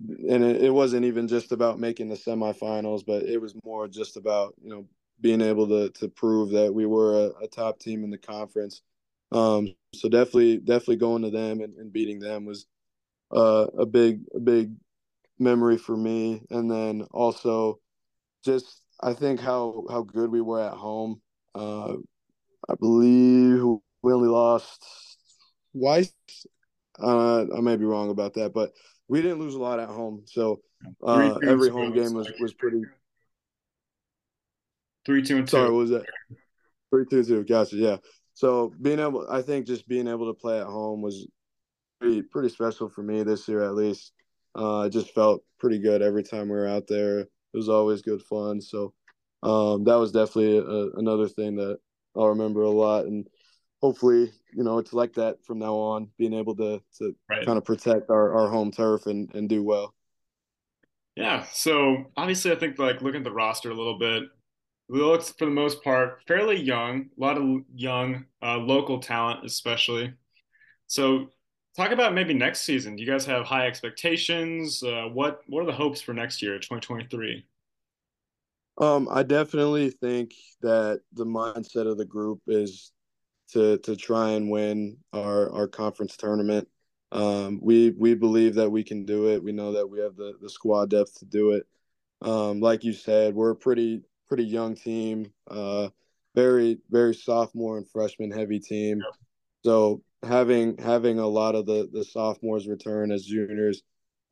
and 0.00 0.44
it, 0.44 0.62
it 0.62 0.70
wasn't 0.70 1.04
even 1.04 1.26
just 1.26 1.52
about 1.52 1.80
making 1.80 2.08
the 2.08 2.14
semifinals, 2.14 3.04
but 3.04 3.24
it 3.24 3.40
was 3.40 3.54
more 3.64 3.88
just 3.88 4.16
about 4.16 4.54
you 4.62 4.70
know 4.70 4.86
being 5.20 5.40
able 5.40 5.66
to 5.68 5.90
to 5.98 6.08
prove 6.08 6.50
that 6.50 6.72
we 6.72 6.86
were 6.86 7.26
a, 7.26 7.44
a 7.44 7.48
top 7.48 7.78
team 7.78 8.04
in 8.04 8.10
the 8.10 8.18
conference. 8.18 8.82
Um, 9.32 9.74
so 9.94 10.08
definitely, 10.08 10.58
definitely 10.58 10.96
going 10.96 11.22
to 11.22 11.30
them 11.30 11.60
and, 11.60 11.76
and 11.76 11.92
beating 11.92 12.18
them 12.18 12.46
was 12.46 12.66
uh, 13.30 13.66
a 13.78 13.84
big, 13.84 14.22
a 14.34 14.40
big 14.40 14.74
memory 15.38 15.76
for 15.76 15.96
me. 15.96 16.42
And 16.50 16.70
then 16.70 17.02
also, 17.10 17.80
just 18.44 18.82
I 19.02 19.12
think 19.12 19.40
how 19.40 19.84
how 19.90 20.02
good 20.02 20.30
we 20.30 20.40
were 20.40 20.62
at 20.62 20.74
home. 20.74 21.20
Uh, 21.54 21.94
I 22.68 22.74
believe 22.78 23.78
we 24.02 24.12
only 24.12 24.28
lost 24.28 24.84
twice. 25.76 26.12
Uh, 27.00 27.42
I 27.56 27.60
may 27.60 27.76
be 27.76 27.84
wrong 27.84 28.10
about 28.10 28.34
that, 28.34 28.52
but 28.52 28.72
we 29.08 29.22
didn't 29.22 29.38
lose 29.38 29.54
a 29.54 29.60
lot 29.60 29.80
at 29.80 29.88
home. 29.88 30.22
So 30.26 30.60
uh, 31.04 31.38
every 31.46 31.70
home 31.70 31.92
game 31.92 32.12
was 32.14 32.30
was 32.40 32.54
pretty 32.54 32.82
Three, 35.08 35.22
two, 35.22 35.38
and 35.38 35.46
two. 35.46 35.52
Sorry, 35.52 35.70
what 35.70 35.78
was 35.78 35.90
that? 35.90 36.04
Three, 36.90 37.06
two, 37.10 37.24
two. 37.24 37.42
Gotcha. 37.42 37.76
Yeah. 37.76 37.96
So 38.34 38.74
being 38.82 38.98
able, 38.98 39.26
I 39.30 39.40
think 39.40 39.66
just 39.66 39.88
being 39.88 40.06
able 40.06 40.26
to 40.26 40.38
play 40.38 40.60
at 40.60 40.66
home 40.66 41.00
was 41.00 41.26
pretty 41.98 42.20
pretty 42.20 42.50
special 42.50 42.90
for 42.90 43.02
me 43.02 43.22
this 43.22 43.48
year 43.48 43.62
at 43.62 43.74
least. 43.74 44.12
Uh, 44.54 44.80
I 44.80 44.90
just 44.90 45.14
felt 45.14 45.42
pretty 45.58 45.78
good 45.78 46.02
every 46.02 46.22
time 46.22 46.50
we 46.50 46.56
were 46.56 46.68
out 46.68 46.88
there. 46.88 47.20
It 47.20 47.28
was 47.54 47.70
always 47.70 48.02
good 48.02 48.20
fun. 48.20 48.60
So 48.60 48.92
um, 49.42 49.84
that 49.84 49.94
was 49.94 50.12
definitely 50.12 50.58
a, 50.58 50.98
another 50.98 51.26
thing 51.26 51.56
that 51.56 51.78
I'll 52.14 52.28
remember 52.28 52.60
a 52.60 52.70
lot. 52.70 53.06
And 53.06 53.26
hopefully, 53.80 54.32
you 54.54 54.64
know, 54.64 54.78
it's 54.78 54.92
like 54.92 55.14
that 55.14 55.44
from 55.44 55.58
now 55.58 55.74
on, 55.74 56.10
being 56.18 56.34
able 56.34 56.56
to 56.56 56.80
to 56.98 57.14
right. 57.30 57.46
kind 57.46 57.58
of 57.58 57.64
protect 57.64 58.10
our, 58.10 58.36
our 58.36 58.48
home 58.48 58.70
turf 58.70 59.06
and, 59.06 59.32
and 59.34 59.48
do 59.48 59.62
well. 59.62 59.94
Yeah. 61.16 61.44
So 61.52 62.04
obviously, 62.16 62.52
I 62.52 62.56
think 62.56 62.78
like 62.78 63.02
looking 63.02 63.20
at 63.20 63.24
the 63.24 63.32
roster 63.32 63.70
a 63.70 63.74
little 63.74 63.98
bit, 63.98 64.24
looks 64.88 65.30
for 65.30 65.44
the 65.44 65.50
most 65.50 65.82
part 65.82 66.22
fairly 66.26 66.60
young, 66.60 67.08
a 67.16 67.20
lot 67.20 67.36
of 67.36 67.62
young 67.74 68.24
uh, 68.42 68.56
local 68.56 69.00
talent, 69.00 69.44
especially. 69.44 70.14
So, 70.86 71.26
talk 71.76 71.90
about 71.90 72.14
maybe 72.14 72.34
next 72.34 72.60
season. 72.60 72.96
Do 72.96 73.02
you 73.02 73.10
guys 73.10 73.26
have 73.26 73.44
high 73.44 73.66
expectations? 73.66 74.82
Uh, 74.82 75.08
what 75.12 75.40
What 75.48 75.62
are 75.62 75.66
the 75.66 75.72
hopes 75.72 76.00
for 76.00 76.14
next 76.14 76.40
year, 76.40 76.54
2023? 76.58 77.44
Um, 78.78 79.08
I 79.10 79.24
definitely 79.24 79.90
think 79.90 80.34
that 80.62 81.00
the 81.12 81.26
mindset 81.26 81.90
of 81.90 81.98
the 81.98 82.04
group 82.04 82.40
is 82.46 82.92
to 83.52 83.78
to 83.78 83.96
try 83.96 84.30
and 84.30 84.50
win 84.50 84.98
our 85.12 85.50
our 85.52 85.68
conference 85.68 86.16
tournament. 86.16 86.68
Um, 87.10 87.60
we 87.62 87.90
we 87.90 88.14
believe 88.14 88.54
that 88.56 88.70
we 88.70 88.84
can 88.84 89.04
do 89.04 89.28
it. 89.28 89.42
We 89.42 89.52
know 89.52 89.72
that 89.72 89.88
we 89.88 90.00
have 90.00 90.16
the 90.16 90.34
the 90.40 90.50
squad 90.50 90.90
depth 90.90 91.18
to 91.20 91.24
do 91.24 91.52
it. 91.52 91.66
Um, 92.20 92.60
like 92.60 92.84
you 92.84 92.92
said, 92.92 93.34
we're 93.34 93.50
a 93.50 93.56
pretty 93.56 94.02
pretty 94.28 94.44
young 94.44 94.74
team, 94.74 95.32
uh, 95.50 95.88
very 96.34 96.78
very 96.90 97.14
sophomore 97.14 97.78
and 97.78 97.88
freshman 97.88 98.30
heavy 98.30 98.60
team. 98.60 98.98
Yep. 98.98 99.14
So 99.64 100.02
having 100.22 100.76
having 100.78 101.18
a 101.18 101.26
lot 101.26 101.54
of 101.54 101.66
the 101.66 101.88
the 101.92 102.04
sophomores 102.04 102.68
return 102.68 103.10
as 103.10 103.24
juniors, 103.24 103.82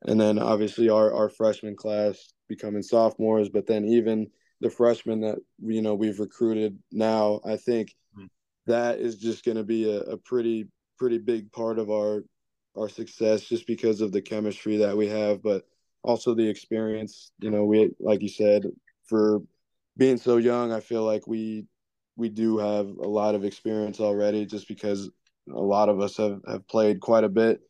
and 0.05 0.19
then 0.19 0.37
obviously 0.39 0.89
our 0.89 1.13
our 1.13 1.29
freshman 1.29 1.75
class 1.75 2.33
becoming 2.47 2.83
sophomores, 2.83 3.49
but 3.49 3.65
then 3.67 3.85
even 3.85 4.27
the 4.61 4.69
freshmen 4.69 5.21
that 5.21 5.37
you 5.59 5.81
know 5.81 5.95
we've 5.95 6.19
recruited 6.19 6.77
now, 6.91 7.41
I 7.45 7.57
think 7.57 7.95
mm-hmm. 8.17 8.25
That 8.67 8.99
is 8.99 9.17
just 9.17 9.43
going 9.43 9.57
to 9.57 9.63
be 9.63 9.89
a, 9.91 9.99
a 10.01 10.17
pretty 10.17 10.67
pretty 10.97 11.17
big 11.17 11.51
part 11.51 11.79
of 11.79 11.89
our 11.89 12.23
our 12.77 12.89
success 12.89 13.41
just 13.41 13.65
because 13.65 14.01
of 14.01 14.11
the 14.11 14.21
chemistry 14.21 14.77
that 14.77 14.95
we 14.95 15.07
have, 15.07 15.41
but 15.41 15.63
also 16.03 16.35
the 16.35 16.47
experience. 16.47 17.31
You 17.39 17.49
know, 17.49 17.65
we 17.65 17.91
like 17.99 18.21
you 18.21 18.29
said 18.29 18.65
for 19.05 19.41
being 19.97 20.17
so 20.17 20.37
young, 20.37 20.71
I 20.71 20.79
feel 20.79 21.03
like 21.03 21.27
we 21.27 21.65
we 22.15 22.29
do 22.29 22.57
have 22.57 22.87
a 22.87 23.07
lot 23.07 23.35
of 23.35 23.43
experience 23.43 23.99
already, 23.99 24.45
just 24.45 24.67
because 24.67 25.09
a 25.51 25.59
lot 25.59 25.89
of 25.89 25.99
us 25.99 26.17
have 26.17 26.41
have 26.47 26.67
played 26.67 26.99
quite 26.99 27.23
a 27.23 27.29
bit, 27.29 27.61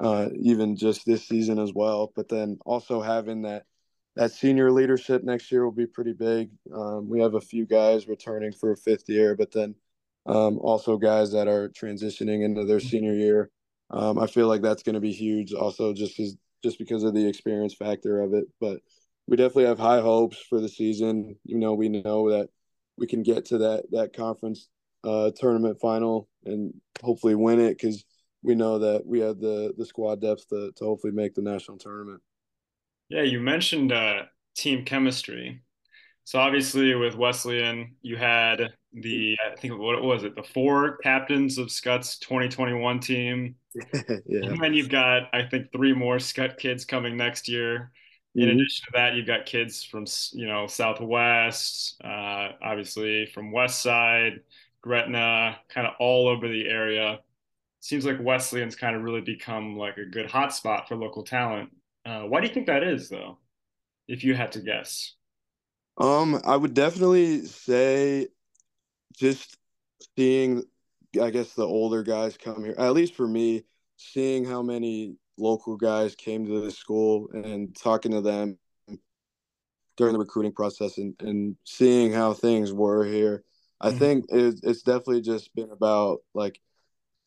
uh, 0.00 0.28
even 0.40 0.76
just 0.76 1.04
this 1.06 1.26
season 1.26 1.58
as 1.58 1.72
well. 1.74 2.12
But 2.14 2.28
then 2.28 2.58
also 2.64 3.00
having 3.00 3.42
that 3.42 3.64
that 4.16 4.32
senior 4.32 4.70
leadership 4.70 5.24
next 5.24 5.50
year 5.50 5.64
will 5.64 5.72
be 5.72 5.86
pretty 5.86 6.12
big. 6.12 6.50
Um, 6.74 7.08
we 7.08 7.20
have 7.20 7.34
a 7.34 7.40
few 7.40 7.66
guys 7.66 8.06
returning 8.06 8.52
for 8.52 8.72
a 8.72 8.76
fifth 8.76 9.08
year, 9.08 9.34
but 9.34 9.52
then 9.52 9.74
um, 10.26 10.58
also 10.58 10.96
guys 10.96 11.32
that 11.32 11.48
are 11.48 11.68
transitioning 11.70 12.44
into 12.44 12.64
their 12.64 12.80
senior 12.80 13.14
year. 13.14 13.50
Um, 13.90 14.18
I 14.18 14.26
feel 14.26 14.48
like 14.48 14.62
that's 14.62 14.82
going 14.82 14.94
to 14.94 15.00
be 15.00 15.12
huge. 15.12 15.52
Also, 15.52 15.92
just 15.92 16.16
because 16.16 16.36
just 16.62 16.78
because 16.78 17.02
of 17.02 17.12
the 17.14 17.26
experience 17.26 17.74
factor 17.74 18.20
of 18.20 18.34
it, 18.34 18.44
but 18.60 18.80
we 19.26 19.36
definitely 19.36 19.64
have 19.64 19.78
high 19.78 20.00
hopes 20.00 20.38
for 20.48 20.60
the 20.60 20.68
season. 20.68 21.36
You 21.44 21.58
know, 21.58 21.74
we 21.74 21.88
know 21.88 22.30
that 22.30 22.48
we 22.96 23.06
can 23.06 23.22
get 23.22 23.46
to 23.46 23.58
that 23.58 23.84
that 23.90 24.14
conference 24.14 24.68
uh, 25.04 25.30
tournament 25.36 25.78
final 25.80 26.28
and 26.44 26.72
hopefully 27.02 27.34
win 27.34 27.60
it 27.60 27.76
because 27.78 28.04
we 28.42 28.54
know 28.54 28.78
that 28.78 29.04
we 29.04 29.20
have 29.20 29.38
the 29.38 29.74
the 29.76 29.86
squad 29.86 30.20
depth 30.20 30.48
to 30.48 30.72
to 30.76 30.84
hopefully 30.84 31.12
make 31.12 31.34
the 31.34 31.42
national 31.42 31.78
tournament. 31.78 32.20
Yeah, 33.08 33.22
you 33.22 33.40
mentioned 33.40 33.92
uh, 33.92 34.22
team 34.56 34.84
chemistry. 34.84 35.62
So 36.24 36.38
obviously 36.38 36.94
with 36.94 37.16
Wesleyan, 37.16 37.96
you 38.00 38.16
had 38.16 38.72
the 38.94 39.36
I 39.44 39.56
think 39.56 39.78
what 39.78 40.02
was 40.02 40.24
it 40.24 40.36
the 40.36 40.42
four 40.42 40.98
captains 40.98 41.58
of 41.58 41.70
Skutt's 41.70 42.18
2021 42.18 43.00
team. 43.00 43.54
yeah. 43.94 44.10
And 44.28 44.62
then 44.62 44.74
you've 44.74 44.88
got 44.88 45.28
I 45.32 45.42
think 45.44 45.72
three 45.72 45.94
more 45.94 46.18
Scott 46.18 46.58
kids 46.58 46.84
coming 46.84 47.16
next 47.16 47.48
year. 47.48 47.92
In 48.34 48.42
mm-hmm. 48.42 48.58
addition 48.58 48.84
to 48.86 48.90
that, 48.94 49.14
you've 49.14 49.26
got 49.26 49.46
kids 49.46 49.82
from 49.84 50.06
you 50.32 50.46
know 50.46 50.66
Southwest, 50.66 52.00
uh, 52.04 52.48
obviously 52.62 53.26
from 53.34 53.52
West 53.52 53.82
Side, 53.82 54.40
Gretna, 54.82 55.58
kind 55.68 55.86
of 55.86 55.94
all 55.98 56.28
over 56.28 56.48
the 56.48 56.66
area. 56.66 57.20
Seems 57.80 58.06
like 58.06 58.20
Wesleyan's 58.20 58.76
kind 58.76 58.94
of 58.94 59.02
really 59.02 59.20
become 59.20 59.76
like 59.76 59.96
a 59.96 60.04
good 60.04 60.28
hotspot 60.28 60.86
for 60.86 60.96
local 60.96 61.24
talent. 61.24 61.70
Uh, 62.06 62.22
why 62.22 62.40
do 62.40 62.46
you 62.46 62.54
think 62.54 62.66
that 62.66 62.82
is, 62.82 63.08
though? 63.08 63.38
If 64.08 64.24
you 64.24 64.34
had 64.34 64.52
to 64.52 64.60
guess. 64.60 65.14
Um, 65.98 66.40
I 66.44 66.56
would 66.56 66.74
definitely 66.74 67.44
say 67.44 68.28
just 69.16 69.56
seeing, 70.16 70.64
I 71.20 71.30
guess, 71.30 71.54
the 71.54 71.66
older 71.66 72.02
guys 72.02 72.36
come 72.36 72.64
here. 72.64 72.74
At 72.78 72.92
least 72.92 73.14
for 73.14 73.26
me, 73.26 73.64
seeing 73.96 74.44
how 74.44 74.62
many 74.62 75.16
local 75.38 75.76
guys 75.76 76.14
came 76.14 76.46
to 76.46 76.60
the 76.60 76.70
school 76.70 77.28
and 77.32 77.74
talking 77.76 78.12
to 78.12 78.20
them 78.20 78.58
during 79.96 80.12
the 80.12 80.18
recruiting 80.18 80.52
process 80.52 80.98
and, 80.98 81.14
and 81.20 81.56
seeing 81.64 82.12
how 82.12 82.32
things 82.32 82.72
were 82.72 83.04
here. 83.04 83.44
I 83.80 83.88
mm-hmm. 83.88 83.98
think 83.98 84.24
it, 84.30 84.60
it's 84.62 84.82
definitely 84.82 85.22
just 85.22 85.54
been 85.54 85.70
about 85.70 86.18
like 86.34 86.60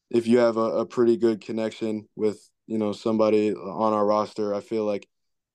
if 0.09 0.27
you 0.27 0.39
have 0.39 0.57
a, 0.57 0.79
a 0.79 0.85
pretty 0.85 1.17
good 1.17 1.41
connection 1.41 2.07
with 2.15 2.49
you 2.67 2.77
know 2.77 2.93
somebody 2.93 3.53
on 3.53 3.93
our 3.93 4.05
roster, 4.05 4.53
I 4.53 4.61
feel 4.61 4.85
like 4.85 5.07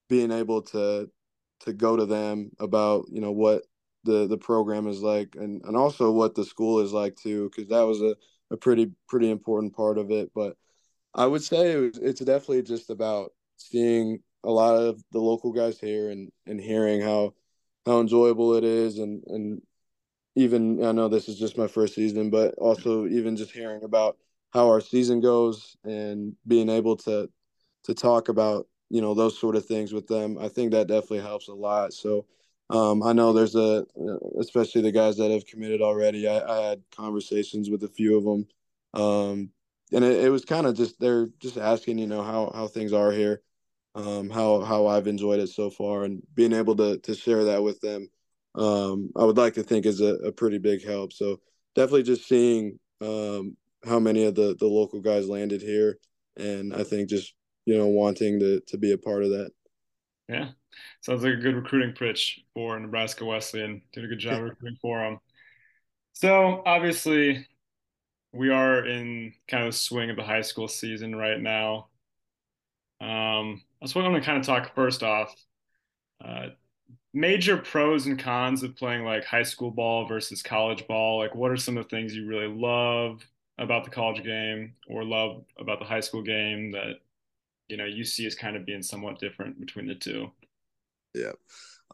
being 0.09 0.31
able 0.31 0.63
to 0.63 1.11
to 1.61 1.73
go 1.73 1.97
to 1.97 2.07
them 2.07 2.51
about 2.59 3.07
you 3.11 3.21
know 3.21 3.33
what 3.33 3.63
the 4.05 4.27
the 4.27 4.39
program 4.39 4.87
is 4.87 5.01
like 5.03 5.35
and 5.37 5.63
and 5.65 5.77
also 5.77 6.11
what 6.11 6.35
the 6.35 6.45
school 6.45 6.81
is 6.81 6.93
like 6.93 7.17
too 7.17 7.51
because 7.51 7.69
that 7.69 7.83
was 7.83 8.01
a, 8.01 8.15
a 8.51 8.57
pretty 8.57 8.91
pretty 9.09 9.31
important 9.31 9.75
part 9.75 9.99
of 9.99 10.11
it 10.11 10.31
but 10.35 10.57
i 11.15 11.27
would 11.27 11.43
say 11.43 11.73
it 11.73 11.77
was, 11.77 11.99
it's 11.99 12.21
definitely 12.21 12.63
just 12.63 12.91
about 12.91 13.33
seeing 13.57 14.19
a 14.45 14.51
lot 14.51 14.75
of 14.75 15.03
the 15.13 15.19
local 15.19 15.53
guys 15.53 15.79
here 15.79 16.11
and 16.11 16.31
and 16.47 16.61
hearing 16.61 17.01
how 17.01 17.35
how 17.87 18.01
enjoyable 18.01 18.55
it 18.55 18.65
is 18.65 18.99
and 18.99 19.23
and 19.27 19.61
even 20.37 20.83
i 20.85 20.93
know 20.93 21.09
this 21.09 21.29
is 21.29 21.39
just 21.39 21.59
my 21.59 21.67
first 21.67 21.95
season 21.95 22.31
but 22.31 22.55
also 22.55 23.07
even 23.07 23.37
just 23.37 23.51
hearing 23.51 23.83
about 23.85 24.17
how 24.53 24.69
our 24.69 24.81
season 24.81 25.21
goes 25.21 25.77
and 25.85 26.35
being 26.47 26.69
able 26.69 26.97
to 26.97 27.29
to 27.85 27.95
talk 27.95 28.29
about 28.29 28.67
you 28.89 29.01
know 29.01 29.15
those 29.15 29.39
sort 29.39 29.57
of 29.57 29.67
things 29.67 29.93
with 29.93 30.07
them 30.07 30.39
i 30.39 30.49
think 30.49 30.71
that 30.71 30.87
definitely 30.87 31.21
helps 31.21 31.49
a 31.49 31.55
lot 31.55 31.93
so 31.93 32.25
um, 32.71 33.03
i 33.03 33.13
know 33.13 33.33
there's 33.33 33.55
a 33.55 33.85
especially 34.39 34.83
the 34.83 34.93
guys 34.93 35.17
that 35.17 35.31
have 35.31 35.47
committed 35.47 35.83
already. 35.83 36.27
I, 36.29 36.41
I 36.41 36.69
had 36.69 36.83
conversations 36.95 37.71
with 37.71 37.83
a 37.85 37.89
few 37.89 38.17
of 38.17 38.25
them 38.25 38.47
um, 38.95 39.51
and 39.93 40.05
it, 40.05 40.25
it 40.25 40.31
was 40.31 40.45
kind 40.45 40.67
of 40.67 40.77
just 40.77 40.99
they're 41.01 41.29
just 41.39 41.59
asking 41.59 41.99
you 41.99 42.07
know 42.07 42.23
how 42.23 42.51
how 42.55 42.67
things 42.67 42.93
are 42.93 43.13
here 43.13 43.43
um, 43.95 44.31
how 44.31 44.61
how 44.61 44.87
i've 44.87 45.07
enjoyed 45.07 45.41
it 45.41 45.49
so 45.49 45.71
far 45.71 46.05
and 46.05 46.23
being 46.35 46.53
able 46.53 46.77
to 46.77 46.99
to 46.99 47.15
share 47.15 47.45
that 47.45 47.63
with 47.63 47.81
them 47.81 48.09
um, 48.55 49.11
i 49.17 49.25
would 49.25 49.37
like 49.37 49.55
to 49.55 49.63
think 49.63 49.87
is 49.87 50.01
a, 50.01 50.15
a 50.17 50.33
pretty 50.33 50.59
big 50.59 50.85
help. 50.85 51.13
So 51.13 51.41
definitely 51.75 52.05
just 52.05 52.27
seeing 52.29 52.79
um, 53.01 53.57
how 53.85 53.99
many 53.99 54.25
of 54.25 54.35
the 54.35 54.57
the 54.59 54.67
local 54.67 55.01
guys 55.01 55.29
landed 55.29 55.63
here 55.63 55.99
and 56.37 56.75
i 56.75 56.85
think 56.85 57.09
just 57.09 57.35
you 57.67 57.77
know, 57.77 57.87
wanting 57.87 58.41
to 58.41 58.61
to 58.67 58.79
be 58.79 58.93
a 58.93 58.99
part 58.99 59.23
of 59.23 59.31
that. 59.31 59.53
Yeah, 60.31 60.51
sounds 61.01 61.25
like 61.25 61.35
a 61.35 61.39
good 61.39 61.57
recruiting 61.57 61.93
pitch 61.93 62.41
for 62.55 62.79
Nebraska 62.79 63.25
Wesleyan. 63.25 63.83
Did 63.93 64.05
a 64.05 64.09
good 64.09 64.21
job 64.21 64.41
recruiting 64.41 64.79
for 64.81 65.01
them. 65.01 65.19
So 66.13 66.63
obviously, 66.65 67.49
we 68.33 68.51
are 68.51 68.87
in 68.87 69.33
kind 69.49 69.65
of 69.65 69.73
the 69.73 69.79
swing 69.79 70.09
of 70.09 70.17
the 70.17 70.23
high 70.23 70.43
school 70.43 70.69
season 70.69 71.17
right 71.17 71.41
now. 71.41 71.89
Um, 73.01 73.63
that's 73.81 73.93
what 73.95 74.05
I'm 74.05 74.13
going 74.13 74.23
to 74.23 74.27
kind 74.27 74.39
of 74.39 74.47
talk 74.47 74.73
first 74.77 75.03
off. 75.03 75.35
Uh, 76.25 76.51
major 77.13 77.57
pros 77.57 78.07
and 78.07 78.19
cons 78.19 78.63
of 78.63 78.77
playing 78.77 79.05
like 79.05 79.25
high 79.25 79.43
school 79.43 79.73
ball 79.73 80.07
versus 80.07 80.43
college 80.43 80.87
ball. 80.87 81.19
Like, 81.19 81.35
what 81.35 81.51
are 81.51 81.57
some 81.57 81.77
of 81.77 81.85
the 81.85 81.97
things 81.97 82.15
you 82.15 82.27
really 82.27 82.47
love 82.47 83.21
about 83.59 83.83
the 83.83 83.91
college 83.91 84.23
game 84.23 84.75
or 84.87 85.05
love 85.05 85.45
about 85.59 85.81
the 85.81 85.85
high 85.87 86.01
school 86.01 86.23
game 86.23 86.71
that 86.71 87.01
you 87.71 87.77
know 87.77 87.85
you 87.85 88.05
see 88.05 88.27
as 88.27 88.35
kind 88.35 88.57
of 88.57 88.67
being 88.67 88.83
somewhat 88.83 89.19
different 89.19 89.61
between 89.61 89.87
the 89.87 89.95
two. 89.95 90.31
Yeah. 91.15 91.33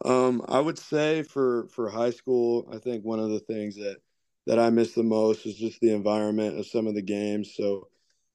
Um, 0.05 0.43
i 0.47 0.59
would 0.59 0.77
say 0.77 1.23
for 1.23 1.67
for 1.69 1.89
high 1.89 2.11
school 2.11 2.69
i 2.71 2.77
think 2.77 3.03
one 3.03 3.19
of 3.19 3.31
the 3.31 3.39
things 3.39 3.75
that 3.77 3.97
that 4.45 4.59
i 4.59 4.69
miss 4.69 4.93
the 4.93 5.01
most 5.01 5.47
is 5.47 5.55
just 5.55 5.79
the 5.81 5.91
environment 5.91 6.59
of 6.59 6.67
some 6.67 6.85
of 6.85 6.93
the 6.93 7.01
games. 7.01 7.55
So 7.55 7.87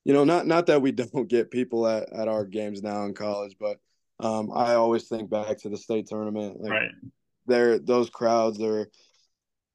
you 0.05 0.13
know 0.13 0.25
not 0.25 0.47
not 0.47 0.67
that 0.67 0.83
we 0.83 0.93
don't 0.93 1.29
get 1.29 1.51
people 1.51 1.87
at, 1.87 2.13
at 2.13 2.29
our 2.29 2.45
games 2.45 2.83
now 2.83 3.05
in 3.05 3.15
college 3.15 3.57
but 3.61 3.79
um, 4.21 4.51
i 4.53 4.75
always 4.75 5.09
think 5.09 5.31
back 5.31 5.59
to 5.59 5.69
the 5.69 5.77
state 5.77 6.07
tournament. 6.07 6.61
Like 6.61 6.73
right. 6.73 6.91
there 7.47 7.79
those 7.79 8.11
crowds 8.11 8.61
are 8.61 8.89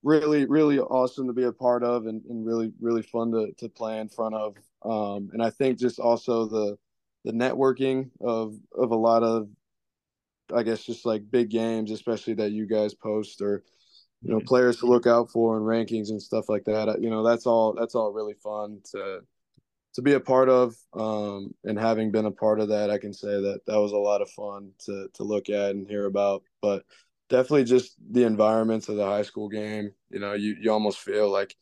really 0.03 0.45
really 0.45 0.79
awesome 0.79 1.27
to 1.27 1.33
be 1.33 1.43
a 1.43 1.53
part 1.53 1.83
of 1.83 2.05
and, 2.05 2.21
and 2.25 2.45
really 2.45 2.71
really 2.81 3.01
fun 3.01 3.31
to, 3.31 3.53
to 3.57 3.69
play 3.69 3.99
in 3.99 4.09
front 4.09 4.35
of. 4.35 4.55
Um, 4.83 5.29
and 5.33 5.41
i 5.41 5.49
think 5.49 5.79
just 5.79 5.99
also 5.99 6.45
the 6.45 6.77
the 7.27 7.33
networking 7.33 8.09
of 8.21 8.57
of 8.73 8.91
a 8.91 8.95
lot 8.95 9.21
of 9.21 9.49
I 10.55 10.63
guess 10.63 10.85
just 10.85 11.05
like 11.05 11.29
big 11.29 11.49
games, 11.49 11.91
especially 11.91 12.35
that 12.35 12.53
you 12.53 12.65
guys 12.65 12.93
post 12.93 13.41
or 13.41 13.63
you 14.21 14.31
know 14.31 14.39
players 14.39 14.77
to 14.77 14.85
look 14.85 15.05
out 15.05 15.29
for 15.29 15.57
and 15.57 15.65
rankings 15.65 16.09
and 16.09 16.21
stuff 16.21 16.47
like 16.47 16.63
that. 16.65 17.01
You 17.01 17.09
know 17.09 17.23
that's 17.23 17.45
all 17.45 17.73
that's 17.73 17.95
all 17.95 18.13
really 18.13 18.35
fun 18.35 18.79
to 18.91 19.19
to 19.95 20.01
be 20.01 20.13
a 20.13 20.21
part 20.21 20.47
of. 20.47 20.75
Um, 20.93 21.53
and 21.65 21.77
having 21.77 22.11
been 22.11 22.25
a 22.25 22.31
part 22.31 22.61
of 22.61 22.69
that, 22.69 22.89
I 22.89 22.97
can 22.97 23.13
say 23.13 23.41
that 23.41 23.59
that 23.67 23.79
was 23.79 23.91
a 23.91 23.97
lot 23.97 24.21
of 24.21 24.29
fun 24.29 24.71
to 24.85 25.09
to 25.15 25.23
look 25.23 25.49
at 25.49 25.71
and 25.71 25.85
hear 25.85 26.05
about. 26.05 26.43
But 26.61 26.85
definitely 27.27 27.65
just 27.65 27.95
the 28.09 28.23
environments 28.23 28.87
of 28.87 28.95
the 28.95 29.05
high 29.05 29.23
school 29.23 29.49
game. 29.49 29.91
You 30.09 30.19
know, 30.19 30.31
you 30.31 30.55
you 30.61 30.71
almost 30.71 30.99
feel 30.99 31.29
like 31.29 31.57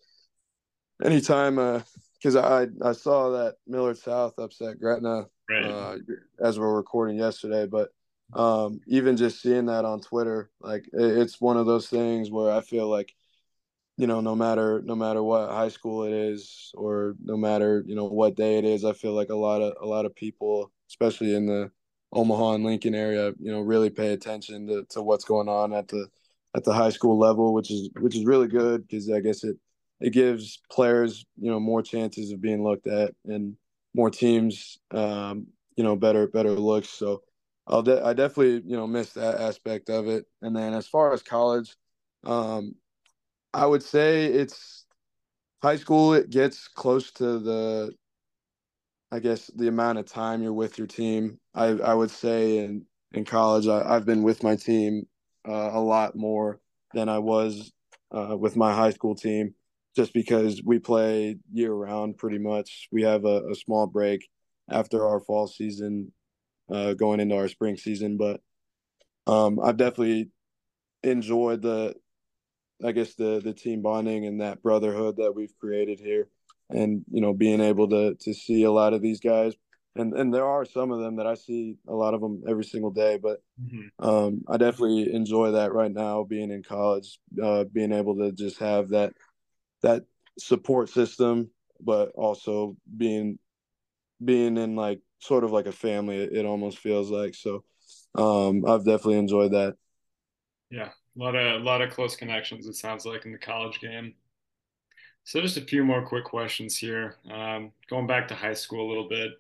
anytime 1.04 1.56
because 1.56 2.36
uh, 2.36 2.68
I 2.84 2.88
I 2.88 2.92
saw 2.92 3.32
that 3.32 3.56
Millard 3.66 3.98
South 3.98 4.38
upset 4.38 4.80
Gretna 4.80 5.26
right. 5.50 5.66
uh, 5.66 5.98
as 6.40 6.60
we're 6.60 6.76
recording 6.76 7.18
yesterday. 7.18 7.66
But 7.66 7.90
um, 8.34 8.82
even 8.88 9.18
just 9.18 9.42
seeing 9.42 9.68
that 9.68 9.86
on 9.86 10.02
Twitter, 10.02 10.50
like 10.60 10.88
it, 10.94 11.18
it's 11.18 11.40
one 11.40 11.58
of 11.58 11.66
those 11.66 11.88
things 11.88 12.32
where 12.32 12.52
I 12.52 12.62
feel 12.62 12.88
like, 12.88 13.14
you 13.98 14.08
know, 14.08 14.22
no 14.22 14.36
matter 14.36 14.82
no 14.84 14.96
matter 14.96 15.24
what 15.24 15.50
high 15.50 15.70
school 15.70 16.04
it 16.04 16.14
is, 16.14 16.72
or 16.76 17.16
no 17.24 17.38
matter 17.38 17.84
you 17.86 17.96
know 17.96 18.06
what 18.06 18.36
day 18.36 18.58
it 18.58 18.66
is, 18.66 18.84
I 18.84 18.94
feel 18.94 19.14
like 19.14 19.30
a 19.30 19.36
lot 19.36 19.62
of 19.62 19.76
a 19.82 19.86
lot 19.86 20.06
of 20.06 20.16
people, 20.16 20.72
especially 20.90 21.34
in 21.34 21.46
the 21.46 21.72
Omaha 22.12 22.54
and 22.54 22.64
Lincoln 22.64 22.96
area, 22.96 23.34
you 23.40 23.52
know, 23.52 23.62
really 23.62 23.90
pay 23.90 24.14
attention 24.14 24.68
to, 24.68 24.86
to 24.90 25.02
what's 25.02 25.26
going 25.26 25.48
on 25.48 25.74
at 25.74 25.88
the 25.88 26.08
at 26.56 26.64
the 26.64 26.74
high 26.74 26.90
school 26.90 27.18
level, 27.18 27.54
which 27.54 27.72
is 27.72 27.90
which 28.00 28.16
is 28.16 28.26
really 28.26 28.48
good 28.48 28.88
because 28.88 29.10
I 29.10 29.20
guess 29.20 29.44
it 29.44 29.58
it 30.02 30.12
gives 30.12 30.60
players 30.72 31.26
you 31.40 31.50
know 31.50 31.60
more 31.60 31.82
chances 31.82 32.32
of 32.32 32.42
being 32.42 32.64
looked 32.64 32.88
at 32.88 33.14
and 33.26 33.56
more 33.96 34.10
teams, 34.12 34.78
um, 34.92 35.48
you 35.78 35.84
know, 35.84 35.96
better 35.96 36.28
better 36.28 36.52
looks. 36.52 36.90
So 36.90 37.24
I'll 37.68 37.82
de- 37.82 38.04
I 38.04 38.14
definitely 38.14 38.70
you 38.70 38.78
know 38.78 38.88
miss 38.88 39.14
that 39.14 39.40
aspect 39.40 39.90
of 39.90 40.08
it. 40.08 40.26
And 40.42 40.56
then 40.56 40.74
as 40.74 40.88
far 40.88 41.14
as 41.14 41.24
college, 41.24 41.76
um, 42.26 42.76
I 43.54 43.66
would 43.66 43.84
say 43.84 44.26
it's 44.26 44.86
high 45.62 45.78
school. 45.78 46.14
It 46.14 46.30
gets 46.30 46.68
close 46.68 47.12
to 47.14 47.40
the, 47.40 47.94
I 49.12 49.20
guess, 49.20 49.48
the 49.56 49.70
amount 49.70 50.00
of 50.00 50.06
time 50.06 50.44
you're 50.44 50.54
with 50.54 50.78
your 50.78 50.88
team. 50.88 51.40
I 51.54 51.68
I 51.68 51.94
would 51.94 52.12
say 52.12 52.60
in 52.60 52.86
in 53.14 53.26
college, 53.26 53.68
I, 53.68 53.94
have 53.94 54.06
been 54.06 54.24
with 54.24 54.44
my 54.44 54.58
team 54.58 55.08
uh, 55.48 55.72
a 55.74 55.80
lot 55.80 56.16
more 56.16 56.60
than 56.94 57.08
I 57.08 57.20
was 57.20 57.72
uh, 58.12 58.36
with 58.38 58.58
my 58.58 58.74
high 58.74 58.92
school 58.92 59.16
team 59.16 59.56
just 59.96 60.14
because 60.14 60.62
we 60.64 60.80
play 60.80 61.38
year 61.52 61.72
round 61.74 62.18
pretty 62.18 62.38
much. 62.38 62.88
We 62.92 63.04
have 63.04 63.26
a, 63.26 63.50
a 63.52 63.56
small 63.56 63.88
break 63.88 64.28
after 64.70 65.08
our 65.08 65.20
fall 65.20 65.48
season, 65.48 66.12
uh, 66.70 66.94
going 66.94 67.20
into 67.20 67.36
our 67.36 67.48
spring 67.48 67.78
season. 67.78 68.18
But 68.18 68.42
um, 69.28 69.60
I've 69.60 69.78
definitely 69.78 70.32
enjoyed 71.04 71.62
the, 71.62 71.96
I 72.84 72.92
guess 72.92 73.16
the 73.16 73.40
the 73.42 73.54
team 73.54 73.82
bonding 73.82 74.26
and 74.26 74.42
that 74.42 74.62
brotherhood 74.62 75.18
that 75.18 75.34
we've 75.34 75.56
created 75.60 76.00
here, 76.00 76.28
and 76.70 77.06
you 77.10 77.22
know 77.22 77.34
being 77.34 77.62
able 77.62 77.88
to 77.90 78.16
to 78.16 78.34
see 78.34 78.64
a 78.64 78.72
lot 78.72 78.94
of 78.94 79.02
these 79.02 79.20
guys. 79.20 79.54
And, 79.98 80.14
and 80.14 80.34
there 80.34 80.46
are 80.46 80.66
some 80.66 80.92
of 80.92 81.00
them 81.00 81.16
that 81.16 81.26
I 81.26 81.36
see 81.36 81.78
a 81.88 81.94
lot 81.94 82.14
of 82.14 82.20
them 82.20 82.44
every 82.50 82.66
single 82.66 82.92
day, 82.92 83.18
but 83.18 83.42
mm-hmm. 83.64 84.06
um, 84.06 84.42
I 84.46 84.58
definitely 84.58 85.14
enjoy 85.14 85.52
that 85.52 85.72
right 85.72 85.90
now 85.90 86.26
being 86.26 86.52
in 86.52 86.64
college, 86.64 87.18
uh, 87.42 87.64
being 87.64 87.94
able 87.94 88.18
to 88.18 88.34
just 88.34 88.60
have 88.60 88.90
that 88.90 89.14
that 89.82 90.06
support 90.38 90.90
system, 90.90 91.50
but 91.80 92.12
also 92.16 92.78
being 92.98 93.40
being 94.24 94.58
in 94.58 94.76
like 94.76 95.02
sort 95.20 95.44
of 95.44 95.52
like 95.52 95.66
a 95.66 95.72
family. 95.72 96.18
It, 96.18 96.46
almost 96.46 96.80
feels 96.80 97.10
like 97.10 97.36
so. 97.36 97.64
Um, 98.16 98.66
I've 98.66 98.86
definitely 98.86 99.18
enjoyed 99.18 99.52
that. 99.52 99.76
Yeah, 100.70 100.90
a 100.90 101.20
lot 101.20 101.36
of 101.36 101.62
a 101.62 101.64
lot 101.64 101.82
of 101.82 101.92
close 101.92 102.16
connections. 102.16 102.68
It 102.68 102.76
sounds 102.76 103.06
like 103.06 103.26
in 103.26 103.32
the 103.32 103.38
college 103.38 103.80
game. 103.80 104.14
So 105.24 105.42
just 105.42 105.58
a 105.58 105.62
few 105.62 105.84
more 105.84 106.06
quick 106.06 106.24
questions 106.24 106.78
here. 106.78 107.16
Um, 107.32 107.72
going 107.90 108.06
back 108.08 108.28
to 108.28 108.36
high 108.36 108.54
school 108.54 108.88
a 108.88 108.90
little 108.90 109.10
bit. 109.10 109.32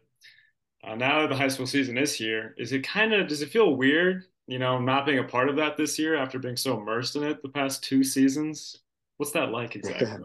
Uh, 0.83 0.95
now 0.95 1.21
that 1.21 1.29
the 1.29 1.35
high 1.35 1.47
school 1.47 1.67
season 1.67 1.97
is 1.97 2.13
here, 2.13 2.53
is 2.57 2.71
it 2.71 2.87
kind 2.87 3.13
of 3.13 3.27
does 3.27 3.41
it 3.41 3.49
feel 3.49 3.75
weird, 3.75 4.25
you 4.47 4.59
know, 4.59 4.79
not 4.79 5.05
being 5.05 5.19
a 5.19 5.23
part 5.23 5.49
of 5.49 5.55
that 5.55 5.77
this 5.77 5.97
year 5.97 6.15
after 6.15 6.37
being 6.37 6.57
so 6.57 6.79
immersed 6.79 7.15
in 7.15 7.23
it 7.23 7.41
the 7.41 7.49
past 7.49 7.83
two 7.83 8.03
seasons? 8.03 8.79
What's 9.17 9.31
that 9.31 9.51
like 9.51 9.75
exactly? 9.75 10.07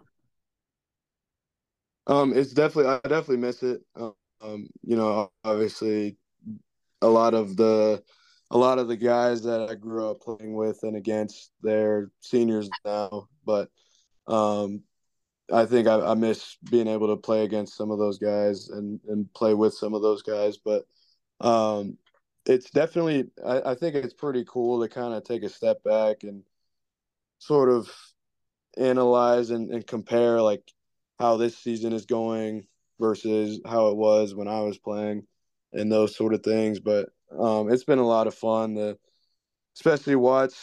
um, 2.07 2.33
it's 2.35 2.51
definitely 2.51 2.91
I 2.91 2.99
definitely 3.07 3.37
miss 3.37 3.63
it. 3.63 3.81
Um, 3.95 4.67
you 4.81 4.95
know, 4.95 5.31
obviously, 5.43 6.17
a 7.01 7.07
lot 7.07 7.33
of 7.33 7.55
the 7.55 8.03
a 8.51 8.57
lot 8.57 8.79
of 8.79 8.87
the 8.87 8.97
guys 8.97 9.43
that 9.43 9.69
I 9.69 9.75
grew 9.75 10.09
up 10.09 10.21
playing 10.21 10.53
with 10.53 10.79
and 10.83 10.97
against, 10.97 11.51
they're 11.61 12.11
seniors 12.19 12.69
now. 12.83 13.29
But 13.45 13.69
um, 14.27 14.83
I 15.51 15.65
think 15.65 15.87
I, 15.87 15.99
I, 16.01 16.13
miss 16.15 16.57
being 16.69 16.87
able 16.87 17.07
to 17.07 17.17
play 17.17 17.43
against 17.43 17.75
some 17.75 17.91
of 17.91 17.99
those 17.99 18.19
guys 18.19 18.69
and 18.69 18.99
and 19.07 19.33
play 19.33 19.53
with 19.53 19.73
some 19.73 19.93
of 19.93 20.01
those 20.01 20.21
guys. 20.21 20.57
But 20.57 20.85
um, 21.39 21.97
it's 22.45 22.69
definitely 22.71 23.29
I, 23.45 23.71
I 23.71 23.75
think 23.75 23.95
it's 23.95 24.13
pretty 24.13 24.43
cool 24.47 24.81
to 24.81 24.89
kind 24.89 25.13
of 25.13 25.23
take 25.23 25.43
a 25.43 25.49
step 25.49 25.83
back 25.83 26.23
and 26.23 26.43
sort 27.39 27.69
of 27.69 27.89
analyze 28.77 29.49
and, 29.49 29.71
and 29.71 29.85
compare 29.85 30.41
like 30.41 30.63
how 31.19 31.37
this 31.37 31.57
season 31.57 31.93
is 31.93 32.05
going 32.05 32.65
versus 32.99 33.59
how 33.65 33.89
it 33.89 33.97
was 33.97 34.33
when 34.33 34.47
I 34.47 34.61
was 34.61 34.77
playing 34.77 35.25
and 35.73 35.91
those 35.91 36.15
sort 36.15 36.33
of 36.33 36.43
things. 36.43 36.79
But 36.79 37.09
um, 37.37 37.71
it's 37.71 37.83
been 37.83 37.99
a 37.99 38.07
lot 38.07 38.27
of 38.27 38.35
fun 38.35 38.75
to 38.75 38.97
especially 39.75 40.15
watch 40.15 40.53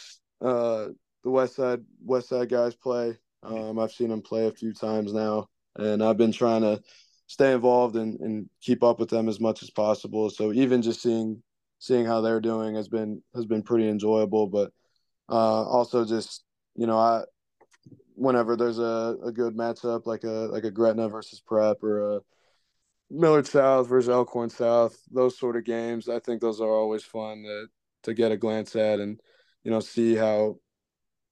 uh, 0.41 0.87
the 1.23 1.29
West 1.29 1.55
Side 1.55 1.81
West 2.03 2.29
Side 2.29 2.49
guys 2.49 2.75
play. 2.75 3.17
Um, 3.43 3.79
I've 3.79 3.91
seen 3.91 4.09
them 4.09 4.21
play 4.21 4.47
a 4.47 4.51
few 4.51 4.73
times 4.73 5.13
now, 5.13 5.47
and 5.75 6.03
I've 6.03 6.17
been 6.17 6.31
trying 6.31 6.61
to 6.61 6.81
stay 7.27 7.53
involved 7.53 7.95
and, 7.95 8.19
and 8.19 8.49
keep 8.61 8.83
up 8.83 8.99
with 8.99 9.09
them 9.09 9.29
as 9.29 9.39
much 9.39 9.63
as 9.63 9.69
possible. 9.69 10.29
So 10.29 10.51
even 10.51 10.81
just 10.81 11.01
seeing 11.01 11.41
seeing 11.79 12.05
how 12.05 12.21
they're 12.21 12.41
doing 12.41 12.75
has 12.75 12.89
been 12.89 13.21
has 13.35 13.45
been 13.45 13.63
pretty 13.63 13.87
enjoyable. 13.87 14.47
But 14.47 14.71
uh, 15.29 15.63
also 15.63 16.05
just 16.05 16.43
you 16.75 16.87
know 16.87 16.97
I 16.97 17.23
whenever 18.19 18.55
there's 18.55 18.79
a, 18.79 19.15
a 19.23 19.31
good 19.31 19.55
matchup 19.55 20.05
like 20.05 20.23
a 20.23 20.49
like 20.51 20.65
a 20.65 20.71
Gretna 20.71 21.09
versus 21.09 21.39
Prep 21.39 21.83
or 21.83 22.17
a 22.17 22.19
Millard 23.09 23.47
South 23.47 23.87
versus 23.87 24.09
Elkhorn 24.09 24.49
South, 24.49 24.97
those 25.11 25.37
sort 25.37 25.55
of 25.55 25.63
games, 25.63 26.07
I 26.09 26.19
think 26.19 26.41
those 26.41 26.61
are 26.61 26.69
always 26.69 27.03
fun 27.03 27.43
to 27.43 27.67
to 28.03 28.13
get 28.13 28.31
a 28.31 28.37
glance 28.37 28.75
at 28.75 28.99
and 28.99 29.19
you 29.63 29.71
know 29.71 29.79
see 29.79 30.15
how 30.15 30.57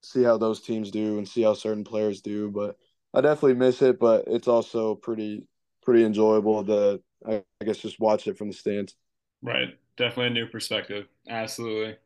see 0.02 0.22
how 0.22 0.38
those 0.38 0.60
teams 0.60 0.90
do 0.90 1.18
and 1.18 1.28
see 1.28 1.42
how 1.42 1.54
certain 1.54 1.84
players 1.84 2.20
do. 2.20 2.50
But 2.50 2.76
I 3.14 3.20
definitely 3.20 3.54
miss 3.54 3.82
it, 3.82 3.98
but 3.98 4.24
it's 4.26 4.48
also 4.48 4.94
pretty 4.94 5.46
pretty 5.82 6.04
enjoyable 6.04 6.64
to 6.64 7.02
I 7.26 7.42
guess 7.64 7.78
just 7.78 8.00
watch 8.00 8.26
it 8.26 8.38
from 8.38 8.48
the 8.48 8.54
stands. 8.54 8.94
Right. 9.42 9.78
Definitely 9.96 10.28
a 10.28 10.44
new 10.44 10.46
perspective. 10.46 11.06
Absolutely. 11.28 11.96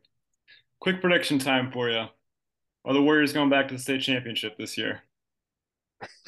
Quick 0.79 1.01
prediction 1.01 1.39
time 1.39 1.71
for 1.71 1.89
you. 1.89 2.05
Are 2.85 2.93
the 2.93 3.01
Warriors 3.01 3.33
going 3.33 3.49
back 3.49 3.67
to 3.69 3.75
the 3.75 3.79
state 3.79 4.01
championship 4.01 4.57
this 4.57 4.77
year? 4.77 5.03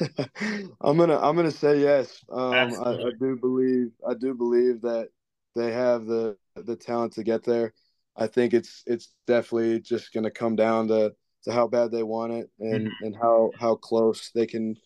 I'm 0.80 0.96
gonna 0.96 1.18
I'm 1.18 1.36
gonna 1.36 1.50
say 1.50 1.80
yes. 1.80 2.24
Um, 2.30 2.52
I, 2.52 2.64
I, 2.64 3.10
do 3.20 3.36
believe 3.38 3.90
I 4.08 4.14
do 4.14 4.34
believe 4.34 4.80
that 4.82 5.08
they 5.54 5.72
have 5.72 6.06
the 6.06 6.36
the 6.54 6.76
talent 6.76 7.12
to 7.14 7.22
get 7.22 7.44
there. 7.44 7.74
I 8.16 8.26
think 8.26 8.54
it's 8.54 8.82
it's 8.86 9.12
definitely 9.26 9.80
just 9.80 10.14
gonna 10.14 10.30
come 10.30 10.56
down 10.56 10.88
to 10.88 11.14
to 11.44 11.52
how 11.52 11.66
bad 11.66 11.90
they 11.90 12.02
want 12.02 12.32
it 12.32 12.50
and 12.58 12.86
mm-hmm. 12.86 13.04
and 13.04 13.16
how 13.16 13.50
how 13.58 13.74
close 13.74 14.30
they 14.34 14.46
can 14.46 14.76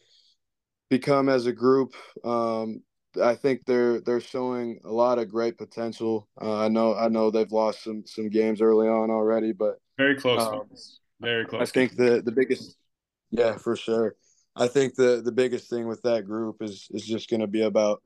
become 0.88 1.28
as 1.28 1.46
a 1.46 1.52
group. 1.52 1.94
Um, 2.24 2.82
I 3.20 3.34
think 3.34 3.64
they're 3.64 4.00
they're 4.00 4.20
showing 4.20 4.80
a 4.84 4.92
lot 4.92 5.18
of 5.18 5.28
great 5.28 5.56
potential. 5.56 6.28
Uh, 6.40 6.58
I 6.58 6.68
know 6.68 6.94
I 6.94 7.08
know 7.08 7.30
they've 7.30 7.50
lost 7.50 7.84
some 7.84 8.04
some 8.06 8.28
games 8.28 8.60
early 8.60 8.88
on 8.88 9.10
already, 9.10 9.52
but 9.52 9.80
very 9.96 10.16
close. 10.16 10.40
Um, 10.40 10.68
very 11.20 11.44
close. 11.44 11.62
I 11.62 11.70
think 11.70 11.96
the 11.96 12.22
the 12.24 12.32
biggest, 12.32 12.76
yeah, 13.30 13.56
for 13.56 13.76
sure. 13.76 14.16
I 14.56 14.66
think 14.66 14.94
the 14.94 15.22
the 15.24 15.32
biggest 15.32 15.70
thing 15.70 15.86
with 15.86 16.02
that 16.02 16.24
group 16.24 16.62
is 16.62 16.88
is 16.90 17.06
just 17.06 17.30
going 17.30 17.40
to 17.40 17.46
be 17.46 17.62
about 17.62 18.02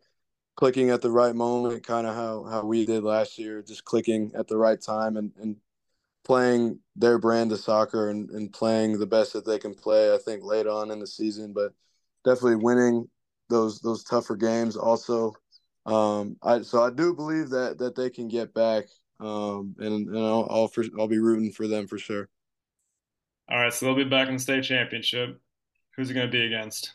clicking 0.57 0.91
at 0.91 1.03
the 1.03 1.11
right 1.11 1.35
moment, 1.35 1.87
kind 1.87 2.07
of 2.07 2.15
how 2.15 2.45
how 2.45 2.65
we 2.65 2.87
did 2.87 3.03
last 3.03 3.39
year, 3.39 3.63
just 3.63 3.85
clicking 3.85 4.33
at 4.35 4.49
the 4.49 4.57
right 4.57 4.81
time 4.81 5.17
and 5.17 5.33
and 5.41 5.57
playing 6.25 6.79
their 6.97 7.19
brand 7.19 7.53
of 7.53 7.59
soccer 7.59 8.09
and, 8.09 8.31
and 8.31 8.53
playing 8.53 8.99
the 8.99 9.07
best 9.07 9.35
that 9.35 9.45
they 9.45 9.59
can 9.59 9.75
play. 9.75 10.15
I 10.15 10.19
think 10.19 10.43
late 10.43 10.67
on 10.67 10.91
in 10.91 10.99
the 10.99 11.07
season, 11.07 11.53
but 11.53 11.73
definitely 12.25 12.57
winning 12.57 13.09
those 13.49 13.81
those 13.81 14.05
tougher 14.05 14.37
games 14.37 14.77
also. 14.77 15.35
Um, 15.87 16.37
I 16.43 16.63
so 16.63 16.83
I 16.83 16.91
do 16.91 17.15
believe 17.15 17.51
that 17.51 17.79
that 17.79 17.95
they 17.95 18.11
can 18.11 18.29
get 18.29 18.55
back, 18.55 18.85
um, 19.21 19.75
and 19.79 20.09
and 20.09 20.19
I'll 20.19 20.47
I'll, 20.51 20.69
for, 20.69 20.85
I'll 20.99 21.09
be 21.09 21.19
rooting 21.19 21.53
for 21.53 21.67
them 21.69 21.87
for 21.87 21.99
sure. 21.99 22.29
All 23.49 23.59
right, 23.59 23.73
so 23.73 23.87
they'll 23.87 23.95
be 23.95 24.05
back 24.05 24.29
in 24.29 24.35
the 24.35 24.41
state 24.41 24.65
championship. 24.65 25.39
Who's 25.97 26.11
it 26.11 26.15
going 26.15 26.27
to 26.27 26.33
be 26.33 26.45
against? 26.45 26.95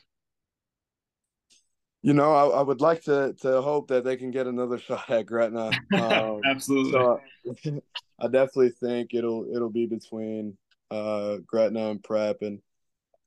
You 2.01 2.13
know, 2.13 2.33
I, 2.33 2.59
I, 2.59 2.61
would 2.61 2.81
like 2.81 3.03
to 3.03 3.35
to 3.41 3.61
hope 3.61 3.89
that 3.89 4.03
they 4.03 4.15
can 4.15 4.31
get 4.31 4.47
another 4.47 4.77
shot 4.79 5.09
at 5.09 5.25
Gretna. 5.25 5.71
Um, 5.93 6.41
Absolutely. 6.45 6.91
So 6.91 7.19
I 8.19 8.25
definitely 8.25 8.71
think 8.71 9.13
it'll 9.13 9.45
it'll 9.53 9.69
be 9.69 9.85
between 9.85 10.57
uh, 10.89 11.37
Gretna 11.45 11.89
and 11.89 12.03
Prep, 12.03 12.41
and 12.41 12.61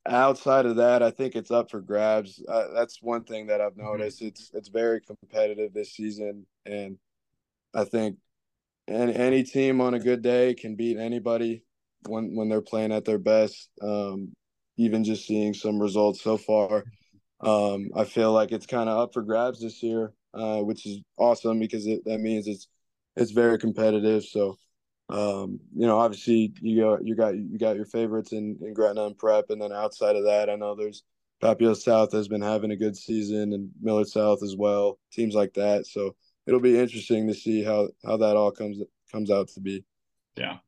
outside 0.06 0.66
of 0.66 0.76
that, 0.76 1.02
I 1.02 1.11
think 1.11 1.37
it's 1.37 1.50
up 1.50 1.70
for 1.70 1.80
grabs. 1.80 2.42
Uh, 2.48 2.68
that's 2.74 3.02
one 3.02 3.24
thing 3.24 3.46
that 3.48 3.61
I've 3.61 3.72
mm-hmm. 3.72 3.85
noticed. 3.85 4.18
Mm-hmm. 4.18 4.28
It's 4.28 4.50
it's 4.54 4.68
very 4.68 5.00
competitive 5.00 5.72
this 5.72 5.92
season, 5.92 6.46
and 6.66 6.98
I 7.74 7.85
think 7.85 8.16
any 8.88 9.14
any 9.14 9.42
team 9.42 9.80
on 9.80 9.94
a 9.94 10.00
good 10.00 10.22
day 10.22 10.54
can 10.54 10.76
beat 10.76 10.96
anybody 10.96 11.64
when 12.06 12.34
when 12.34 12.48
they're 12.48 12.60
playing 12.60 12.92
at 12.92 13.04
their 13.04 13.18
best. 13.18 13.70
Um, 13.80 14.32
even 14.78 15.04
just 15.04 15.26
seeing 15.26 15.52
some 15.52 15.78
results 15.78 16.22
so 16.22 16.38
far, 16.38 16.84
um, 17.42 17.90
I 17.94 18.04
feel 18.04 18.32
like 18.32 18.52
it's 18.52 18.66
kind 18.66 18.88
of 18.88 18.98
up 18.98 19.12
for 19.12 19.22
grabs 19.22 19.60
this 19.60 19.82
year, 19.82 20.14
uh, 20.32 20.60
which 20.60 20.86
is 20.86 21.00
awesome 21.18 21.58
because 21.58 21.86
it, 21.86 22.04
that 22.06 22.18
means 22.18 22.46
it's 22.46 22.68
it's 23.16 23.32
very 23.32 23.58
competitive. 23.58 24.24
So 24.24 24.56
um, 25.12 25.60
you 25.76 25.86
know, 25.86 25.98
obviously 25.98 26.54
you 26.60 26.80
got 26.80 27.06
you 27.06 27.14
got 27.14 27.36
you 27.36 27.58
got 27.58 27.76
your 27.76 27.84
favorites 27.84 28.32
in, 28.32 28.58
in 28.62 28.72
Gretna 28.72 29.04
and 29.04 29.18
Prep, 29.18 29.50
and 29.50 29.60
then 29.60 29.72
outside 29.72 30.16
of 30.16 30.24
that, 30.24 30.48
I 30.48 30.56
know 30.56 30.74
there's 30.74 31.02
Papio 31.42 31.76
South 31.76 32.12
has 32.12 32.28
been 32.28 32.40
having 32.40 32.70
a 32.70 32.76
good 32.76 32.96
season, 32.96 33.52
and 33.52 33.70
Millard 33.80 34.08
South 34.08 34.42
as 34.42 34.56
well. 34.56 34.98
Teams 35.12 35.34
like 35.34 35.52
that, 35.54 35.86
so 35.86 36.14
it'll 36.46 36.60
be 36.60 36.78
interesting 36.78 37.26
to 37.28 37.34
see 37.34 37.62
how 37.62 37.88
how 38.04 38.16
that 38.16 38.36
all 38.36 38.52
comes 38.52 38.78
comes 39.10 39.30
out 39.30 39.48
to 39.48 39.60
be. 39.60 39.84
Yeah, 40.36 40.58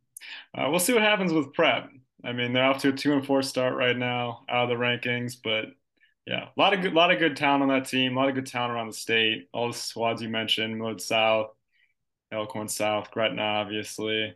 uh, 0.57 0.69
we'll 0.71 0.81
see 0.81 0.93
what 0.93 1.03
happens 1.03 1.33
with 1.33 1.53
Prep. 1.53 1.91
I 2.25 2.33
mean, 2.33 2.53
they're 2.53 2.65
off 2.65 2.81
to 2.83 2.89
a 2.89 2.93
two 2.93 3.13
and 3.13 3.25
four 3.25 3.43
start 3.43 3.75
right 3.75 3.97
now, 3.97 4.41
out 4.49 4.65
of 4.65 4.69
the 4.71 4.83
rankings, 4.83 5.37
but 5.43 5.67
yeah, 6.27 6.49
a 6.57 6.61
lot 6.61 6.73
of 6.73 6.81
good, 6.81 6.95
lot 6.95 7.11
of 7.11 7.19
good 7.19 7.37
talent 7.37 7.63
on 7.63 7.69
that 7.69 7.87
team, 7.87 8.17
a 8.17 8.21
lot 8.21 8.29
of 8.31 8.35
good 8.35 8.47
talent 8.47 8.73
around 8.73 8.87
the 8.87 8.95
state. 8.95 9.49
All 9.53 9.69
the 9.69 9.75
squads 9.75 10.23
you 10.23 10.31
mentioned, 10.31 10.79
Millard 10.79 11.01
South, 11.01 11.51
Elkhorn 12.33 12.69
South, 12.69 13.11
Gretna, 13.11 13.43
obviously. 13.43 14.35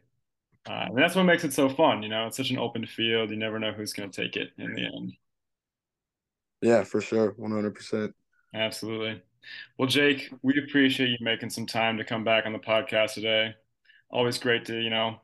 Uh, 0.69 0.87
and 0.89 0.99
that's 0.99 1.15
what 1.15 1.25
makes 1.25 1.45
it 1.45 1.55
so 1.55 1.69
fun. 1.71 2.03
You 2.03 2.11
know, 2.11 2.27
it's 2.27 2.37
such 2.37 2.51
an 2.51 2.59
open 2.59 2.87
field. 2.87 3.31
You 3.31 3.37
never 3.37 3.59
know 3.59 3.73
who's 3.73 3.95
going 3.95 4.11
to 4.11 4.23
take 4.23 4.37
it 4.37 4.51
in 4.59 4.75
the 4.75 4.83
end. 4.83 5.13
Yeah, 6.61 6.85
for 6.85 7.01
sure. 7.01 7.33
100%. 7.33 8.13
Absolutely. 8.55 9.23
Well, 9.79 9.89
Jake, 9.89 10.31
we 10.43 10.59
appreciate 10.59 11.09
you 11.09 11.17
making 11.21 11.51
some 11.51 11.65
time 11.65 11.97
to 11.97 12.05
come 12.05 12.25
back 12.25 12.45
on 12.45 12.53
the 12.53 12.59
podcast 12.59 13.15
today. 13.15 13.55
Always 14.11 14.39
great 14.39 14.67
to, 14.67 14.79
you 14.79 14.91
know, 14.91 15.21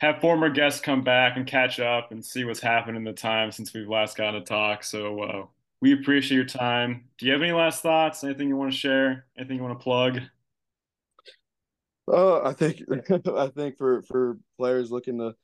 have 0.00 0.20
former 0.20 0.50
guests 0.50 0.80
come 0.80 1.02
back 1.02 1.36
and 1.36 1.46
catch 1.46 1.80
up 1.80 2.12
and 2.12 2.24
see 2.24 2.44
what's 2.44 2.60
happened 2.60 2.96
in 2.96 3.04
the 3.04 3.12
time 3.12 3.50
since 3.50 3.72
we've 3.72 3.88
last 3.88 4.16
gotten 4.16 4.40
to 4.40 4.46
talk. 4.46 4.84
So 4.84 5.22
uh, 5.22 5.46
we 5.80 5.92
appreciate 5.92 6.36
your 6.36 6.44
time. 6.44 7.04
Do 7.18 7.26
you 7.26 7.32
have 7.32 7.42
any 7.42 7.52
last 7.52 7.82
thoughts? 7.82 8.22
Anything 8.22 8.48
you 8.48 8.56
want 8.56 8.72
to 8.72 8.78
share? 8.78 9.26
Anything 9.38 9.56
you 9.56 9.62
want 9.62 9.78
to 9.78 9.82
plug? 9.82 10.20
Oh, 12.08 12.42
I 12.44 12.52
think 12.52 12.82
I 13.26 13.48
think 13.48 13.78
for 13.78 14.02
for 14.02 14.38
players 14.58 14.90
looking 14.90 15.18
to 15.18 15.34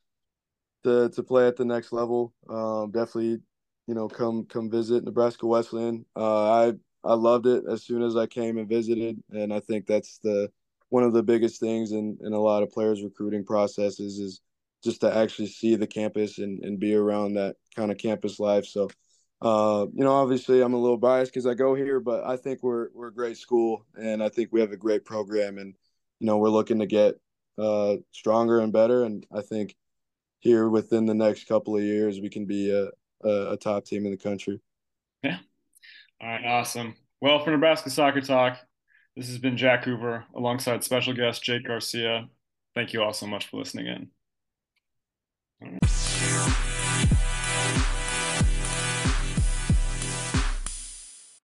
to 0.83 1.09
to 1.09 1.23
play 1.23 1.47
at 1.47 1.55
the 1.55 1.65
next 1.65 1.91
level, 1.91 2.33
um, 2.49 2.91
definitely 2.91 3.41
you 3.87 3.95
know 3.95 4.07
come 4.07 4.45
come 4.45 4.69
visit 4.69 5.03
Nebraska 5.03 5.45
Wesleyan. 5.45 6.05
Uh, 6.15 6.69
I 6.69 6.73
I 7.03 7.15
loved 7.15 7.47
it 7.47 7.65
as 7.69 7.83
soon 7.83 8.01
as 8.01 8.15
I 8.15 8.27
came 8.27 8.57
and 8.57 8.69
visited, 8.69 9.21
and 9.31 9.53
I 9.53 9.59
think 9.59 9.87
that's 9.87 10.19
the 10.19 10.51
one 10.93 11.03
of 11.03 11.11
the 11.11 11.23
biggest 11.23 11.59
things 11.59 11.91
in 11.91 12.19
in 12.21 12.33
a 12.33 12.39
lot 12.39 12.61
of 12.61 12.69
players 12.69 13.01
recruiting 13.01 13.43
processes 13.43 14.19
is 14.19 14.41
just 14.83 15.01
to 15.01 15.17
actually 15.17 15.47
see 15.47 15.75
the 15.75 15.87
campus 15.87 16.37
and 16.37 16.63
and 16.63 16.79
be 16.79 16.93
around 16.93 17.33
that 17.33 17.55
kind 17.75 17.91
of 17.91 17.97
campus 17.97 18.39
life. 18.39 18.65
So. 18.65 18.89
Uh, 19.41 19.87
you 19.93 20.05
know, 20.05 20.13
obviously, 20.13 20.61
I'm 20.61 20.73
a 20.73 20.77
little 20.77 20.95
biased 20.95 21.33
because 21.33 21.45
I 21.45 21.53
go 21.53 21.75
here, 21.75 21.99
but 21.99 22.23
I 22.23 22.37
think 22.37 22.63
we're 22.63 22.87
we're 22.93 23.09
a 23.09 23.13
great 23.13 23.35
school, 23.35 23.85
and 23.93 24.23
I 24.23 24.29
think 24.29 24.53
we 24.53 24.61
have 24.61 24.71
a 24.71 24.77
great 24.77 25.03
program, 25.03 25.57
and 25.57 25.75
you 26.19 26.27
know, 26.27 26.37
we're 26.37 26.47
looking 26.47 26.79
to 26.79 26.85
get 26.85 27.15
uh, 27.57 27.97
stronger 28.11 28.61
and 28.61 28.71
better. 28.71 29.03
And 29.03 29.25
I 29.35 29.41
think 29.41 29.75
here 30.39 30.69
within 30.69 31.05
the 31.05 31.13
next 31.13 31.49
couple 31.49 31.75
of 31.75 31.83
years, 31.83 32.21
we 32.21 32.29
can 32.29 32.45
be 32.45 32.71
a, 32.71 32.85
a, 33.27 33.51
a 33.51 33.57
top 33.57 33.83
team 33.83 34.05
in 34.05 34.11
the 34.11 34.17
country. 34.17 34.61
Yeah. 35.23 35.39
All 36.21 36.29
right. 36.29 36.45
Awesome. 36.45 36.95
Well, 37.19 37.43
for 37.43 37.51
Nebraska 37.51 37.89
Soccer 37.89 38.21
Talk, 38.21 38.59
this 39.15 39.27
has 39.27 39.37
been 39.37 39.57
Jack 39.57 39.85
Hoover 39.85 40.25
alongside 40.35 40.83
special 40.83 41.13
guest 41.13 41.43
Jake 41.43 41.65
Garcia. 41.65 42.29
Thank 42.73 42.93
you 42.93 43.03
all 43.03 43.13
so 43.13 43.27
much 43.27 43.47
for 43.47 43.57
listening 43.57 43.87
in. 43.87 44.09